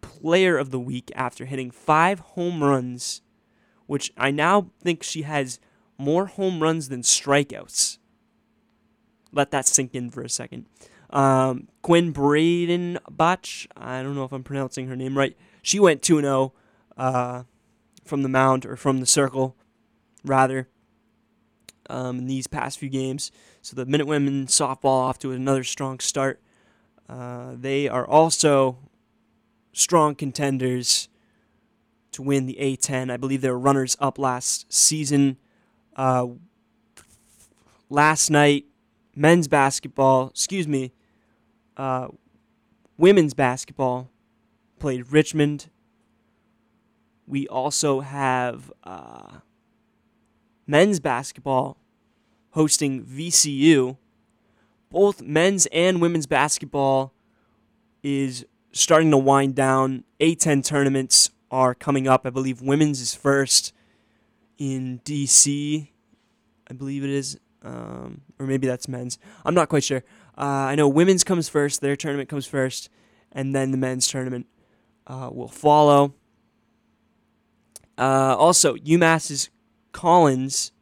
Player 0.00 0.56
of 0.56 0.70
the 0.70 0.78
Week 0.78 1.10
after 1.16 1.44
hitting 1.44 1.72
five 1.72 2.20
home 2.20 2.62
runs, 2.62 3.22
which 3.86 4.12
I 4.16 4.30
now 4.30 4.70
think 4.80 5.02
she 5.02 5.22
has 5.22 5.58
more 5.98 6.26
home 6.26 6.62
runs 6.62 6.88
than 6.88 7.02
strikeouts. 7.02 7.98
Let 9.32 9.50
that 9.50 9.66
sink 9.66 9.94
in 9.94 10.10
for 10.10 10.22
a 10.22 10.28
second. 10.28 10.66
Um, 11.10 11.68
Quinn 11.82 12.12
Braden 12.12 12.98
Botch, 13.10 13.66
I 13.76 14.02
don't 14.02 14.14
know 14.14 14.24
if 14.24 14.32
I'm 14.32 14.44
pronouncing 14.44 14.88
her 14.88 14.96
name 14.96 15.16
right. 15.16 15.36
She 15.62 15.80
went 15.80 16.02
2 16.02 16.20
0 16.20 16.52
uh, 16.96 17.42
from 18.04 18.22
the 18.22 18.28
mound, 18.28 18.66
or 18.66 18.76
from 18.76 19.00
the 19.00 19.06
circle, 19.06 19.56
rather, 20.24 20.68
um, 21.88 22.18
in 22.18 22.26
these 22.26 22.46
past 22.46 22.78
few 22.78 22.88
games. 22.88 23.30
So 23.62 23.76
the 23.76 23.86
Minute 23.86 24.06
Women 24.06 24.46
softball 24.46 25.02
off 25.02 25.18
to 25.20 25.32
another 25.32 25.64
strong 25.64 26.00
start. 26.00 26.40
Uh, 27.08 27.54
they 27.54 27.88
are 27.88 28.06
also 28.06 28.78
strong 29.72 30.14
contenders 30.14 31.08
to 32.12 32.22
win 32.22 32.46
the 32.46 32.56
A10. 32.60 33.10
I 33.10 33.16
believe 33.16 33.40
they 33.40 33.50
were 33.50 33.58
runners 33.58 33.96
up 34.00 34.18
last 34.18 34.72
season. 34.72 35.36
Uh, 35.96 36.28
last 37.88 38.30
night, 38.30 38.66
men's 39.18 39.48
basketball, 39.48 40.28
excuse 40.28 40.68
me, 40.68 40.92
uh, 41.76 42.08
women's 42.96 43.34
basketball 43.34 44.10
played 44.78 45.10
Richmond. 45.12 45.68
We 47.26 47.48
also 47.48 48.00
have 48.00 48.72
uh, 48.84 49.40
men's 50.66 51.00
basketball 51.00 51.76
hosting 52.50 53.04
VCU. 53.04 53.96
Both 54.90 55.20
men's 55.20 55.66
and 55.66 56.00
women's 56.00 56.26
basketball 56.26 57.12
is 58.02 58.46
starting 58.72 59.10
to 59.10 59.18
wind 59.18 59.54
down. 59.56 60.04
A10 60.20 60.64
tournaments 60.64 61.30
are 61.50 61.74
coming 61.74 62.06
up. 62.06 62.24
I 62.24 62.30
believe 62.30 62.62
women's 62.62 63.00
is 63.00 63.14
first 63.14 63.74
in 64.58 65.00
DC. 65.04 65.88
I 66.70 66.74
believe 66.74 67.02
it 67.02 67.10
is. 67.10 67.38
Um, 67.62 68.22
or 68.38 68.46
maybe 68.46 68.66
that's 68.66 68.88
men's. 68.88 69.18
I'm 69.44 69.54
not 69.54 69.68
quite 69.68 69.84
sure. 69.84 70.04
Uh, 70.36 70.70
I 70.70 70.74
know 70.74 70.88
women's 70.88 71.24
comes 71.24 71.48
first, 71.48 71.80
their 71.80 71.96
tournament 71.96 72.28
comes 72.28 72.46
first, 72.46 72.88
and 73.32 73.54
then 73.54 73.70
the 73.70 73.76
men's 73.76 74.06
tournament 74.06 74.46
uh, 75.06 75.30
will 75.32 75.48
follow. 75.48 76.14
Uh, 77.96 78.36
also, 78.38 78.76
UMass's 78.76 79.50
Collins 79.92 80.72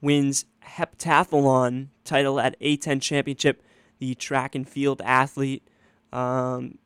wins 0.00 0.44
heptathlon 0.64 1.88
title 2.04 2.40
at 2.40 2.58
A10 2.60 3.00
Championship, 3.00 3.62
the 3.98 4.14
track 4.14 4.54
and 4.54 4.68
field 4.68 5.00
athlete. 5.04 5.66
Um, 6.12 6.78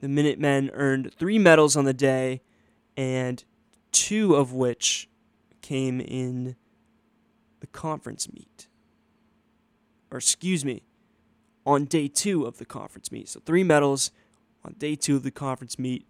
the 0.00 0.08
Minutemen 0.08 0.70
earned 0.72 1.12
three 1.14 1.38
medals 1.38 1.76
on 1.76 1.84
the 1.84 1.94
day, 1.94 2.42
and 2.96 3.44
two 3.92 4.34
of 4.34 4.52
which 4.52 5.08
came 5.60 6.00
in 6.00 6.56
the 7.60 7.66
conference 7.66 8.32
meet. 8.32 8.67
Or, 10.10 10.18
excuse 10.18 10.64
me, 10.64 10.82
on 11.66 11.84
day 11.84 12.08
two 12.08 12.44
of 12.46 12.58
the 12.58 12.64
conference 12.64 13.12
meet. 13.12 13.28
So, 13.28 13.40
three 13.40 13.64
medals 13.64 14.10
on 14.64 14.74
day 14.78 14.96
two 14.96 15.16
of 15.16 15.22
the 15.22 15.30
conference 15.30 15.78
meet. 15.78 16.06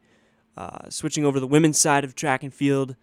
Uh, 0.56 0.88
switching 0.88 1.24
over 1.24 1.36
to 1.36 1.40
the 1.40 1.46
women's 1.46 1.78
side 1.78 2.02
of 2.02 2.16
track 2.16 2.42
and 2.42 2.52
field, 2.52 2.96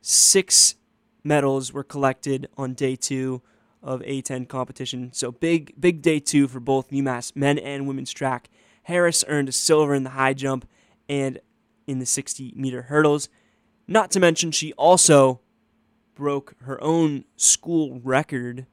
six 0.00 0.76
medals 1.24 1.72
were 1.72 1.82
collected 1.82 2.48
on 2.56 2.74
day 2.74 2.94
two 2.94 3.42
of 3.82 4.00
A10 4.02 4.48
competition. 4.48 5.10
So 5.12 5.32
big, 5.32 5.74
big 5.78 6.02
day 6.02 6.20
two 6.20 6.46
for 6.46 6.60
both 6.60 6.90
UMass 6.90 7.34
men 7.34 7.58
and 7.58 7.86
women's 7.86 8.12
track. 8.12 8.48
Harris 8.84 9.24
earned 9.28 9.48
a 9.48 9.52
silver 9.52 9.94
in 9.94 10.04
the 10.04 10.10
high 10.10 10.34
jump 10.34 10.68
and 11.08 11.40
in 11.86 11.98
the 11.98 12.06
60 12.06 12.52
meter 12.56 12.82
hurdles. 12.82 13.28
Not 13.88 14.10
to 14.12 14.20
mention, 14.20 14.52
she 14.52 14.72
also 14.74 15.40
broke 16.14 16.54
her 16.62 16.82
own 16.82 17.24
school 17.36 18.00
record 18.04 18.66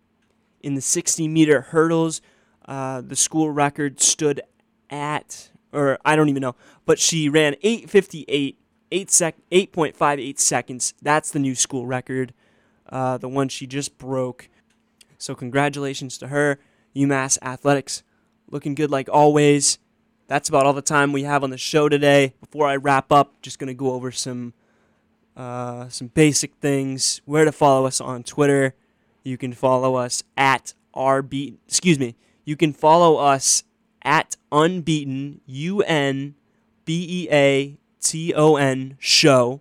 in 0.61 0.75
the 0.75 0.81
60 0.81 1.27
meter 1.27 1.61
hurdles. 1.61 2.21
Uh, 2.65 3.01
the 3.01 3.15
school 3.15 3.49
record 3.49 4.01
stood 4.01 4.41
at, 4.89 5.49
or 5.71 5.97
I 6.03 6.15
don't 6.15 6.29
even 6.29 6.41
know, 6.41 6.55
but 6.85 6.99
she 6.99 7.29
ran 7.29 7.55
858, 7.61 8.57
8 8.91 9.11
sec, 9.11 9.35
8.58 9.51 10.39
seconds. 10.39 10.93
That's 11.01 11.31
the 11.31 11.39
new 11.39 11.55
school 11.55 11.85
record, 11.85 12.33
uh, 12.89 13.17
the 13.17 13.29
one 13.29 13.47
she 13.49 13.67
just 13.67 13.97
broke. 13.97 14.49
So 15.17 15.33
congratulations 15.33 16.17
to 16.19 16.27
her, 16.27 16.59
UMass 16.95 17.37
Athletics, 17.41 18.03
looking 18.49 18.75
good 18.75 18.91
like 18.91 19.09
always. 19.09 19.79
That's 20.27 20.49
about 20.49 20.65
all 20.65 20.73
the 20.73 20.81
time 20.81 21.13
we 21.13 21.23
have 21.23 21.43
on 21.43 21.51
the 21.51 21.57
show 21.57 21.87
today. 21.87 22.33
Before 22.41 22.67
I 22.67 22.75
wrap 22.75 23.11
up, 23.13 23.41
just 23.41 23.59
gonna 23.59 23.73
go 23.73 23.93
over 23.93 24.11
some 24.11 24.53
uh, 25.37 25.87
some 25.87 26.07
basic 26.07 26.55
things. 26.55 27.21
Where 27.25 27.45
to 27.45 27.51
follow 27.51 27.85
us 27.85 28.01
on 28.01 28.23
Twitter? 28.23 28.73
You 29.27 29.37
can 29.37 29.51
follow 29.51 29.95
us 29.95 30.23
at 30.37 30.73
rb. 30.95 31.57
Excuse 31.67 31.99
me. 31.99 32.15
You 32.45 32.55
can 32.55 32.71
follow 32.71 33.17
us 33.17 33.65
at 34.01 34.37
unbeaten 34.53 35.41
u 35.45 35.81
n 35.81 36.35
b 36.85 37.05
e 37.09 37.27
a 37.29 37.77
t 37.99 38.33
o 38.33 38.55
n 38.55 38.95
show, 38.99 39.59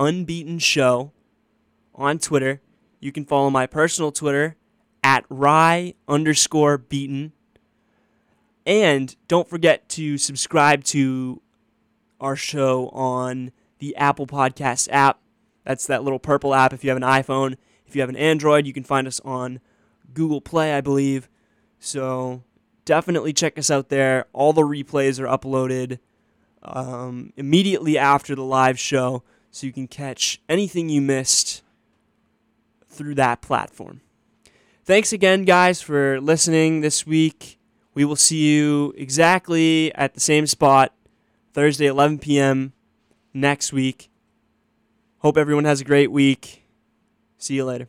unbeaten 0.00 0.58
show, 0.58 1.12
on 1.94 2.18
Twitter. 2.18 2.62
You 2.98 3.12
can 3.12 3.26
follow 3.26 3.50
my 3.50 3.66
personal 3.66 4.12
Twitter 4.12 4.56
at 5.04 5.26
rye 5.28 5.92
underscore 6.08 6.78
beaten. 6.78 7.32
And 8.64 9.14
don't 9.28 9.46
forget 9.46 9.90
to 9.90 10.16
subscribe 10.16 10.84
to 10.84 11.42
our 12.18 12.34
show 12.34 12.88
on 12.88 13.52
the 13.78 13.94
Apple 13.96 14.26
Podcast 14.26 14.88
app. 14.90 15.20
That's 15.64 15.86
that 15.86 16.02
little 16.02 16.18
purple 16.18 16.54
app 16.54 16.72
if 16.72 16.82
you 16.82 16.88
have 16.88 16.96
an 16.96 17.02
iPhone. 17.02 17.56
If 17.86 17.94
you 17.94 18.00
have 18.00 18.10
an 18.10 18.16
Android, 18.16 18.66
you 18.66 18.72
can 18.72 18.84
find 18.84 19.06
us 19.06 19.20
on 19.20 19.60
Google 20.12 20.40
Play, 20.40 20.74
I 20.74 20.80
believe. 20.80 21.28
So 21.78 22.42
definitely 22.84 23.32
check 23.32 23.58
us 23.58 23.70
out 23.70 23.88
there. 23.88 24.26
All 24.32 24.52
the 24.52 24.62
replays 24.62 25.20
are 25.20 25.26
uploaded 25.26 25.98
um, 26.62 27.32
immediately 27.36 27.96
after 27.96 28.34
the 28.34 28.42
live 28.42 28.78
show, 28.78 29.22
so 29.50 29.66
you 29.66 29.72
can 29.72 29.86
catch 29.86 30.40
anything 30.48 30.88
you 30.88 31.00
missed 31.00 31.62
through 32.88 33.14
that 33.14 33.40
platform. 33.40 34.00
Thanks 34.84 35.12
again, 35.12 35.44
guys, 35.44 35.82
for 35.82 36.20
listening 36.20 36.80
this 36.80 37.06
week. 37.06 37.58
We 37.94 38.04
will 38.04 38.16
see 38.16 38.54
you 38.54 38.94
exactly 38.96 39.94
at 39.94 40.14
the 40.14 40.20
same 40.20 40.46
spot 40.46 40.92
Thursday, 41.54 41.86
11 41.86 42.18
p.m. 42.18 42.72
next 43.32 43.72
week. 43.72 44.10
Hope 45.20 45.36
everyone 45.36 45.64
has 45.64 45.80
a 45.80 45.84
great 45.84 46.12
week. 46.12 46.65
See 47.38 47.54
you 47.54 47.64
later. 47.64 47.88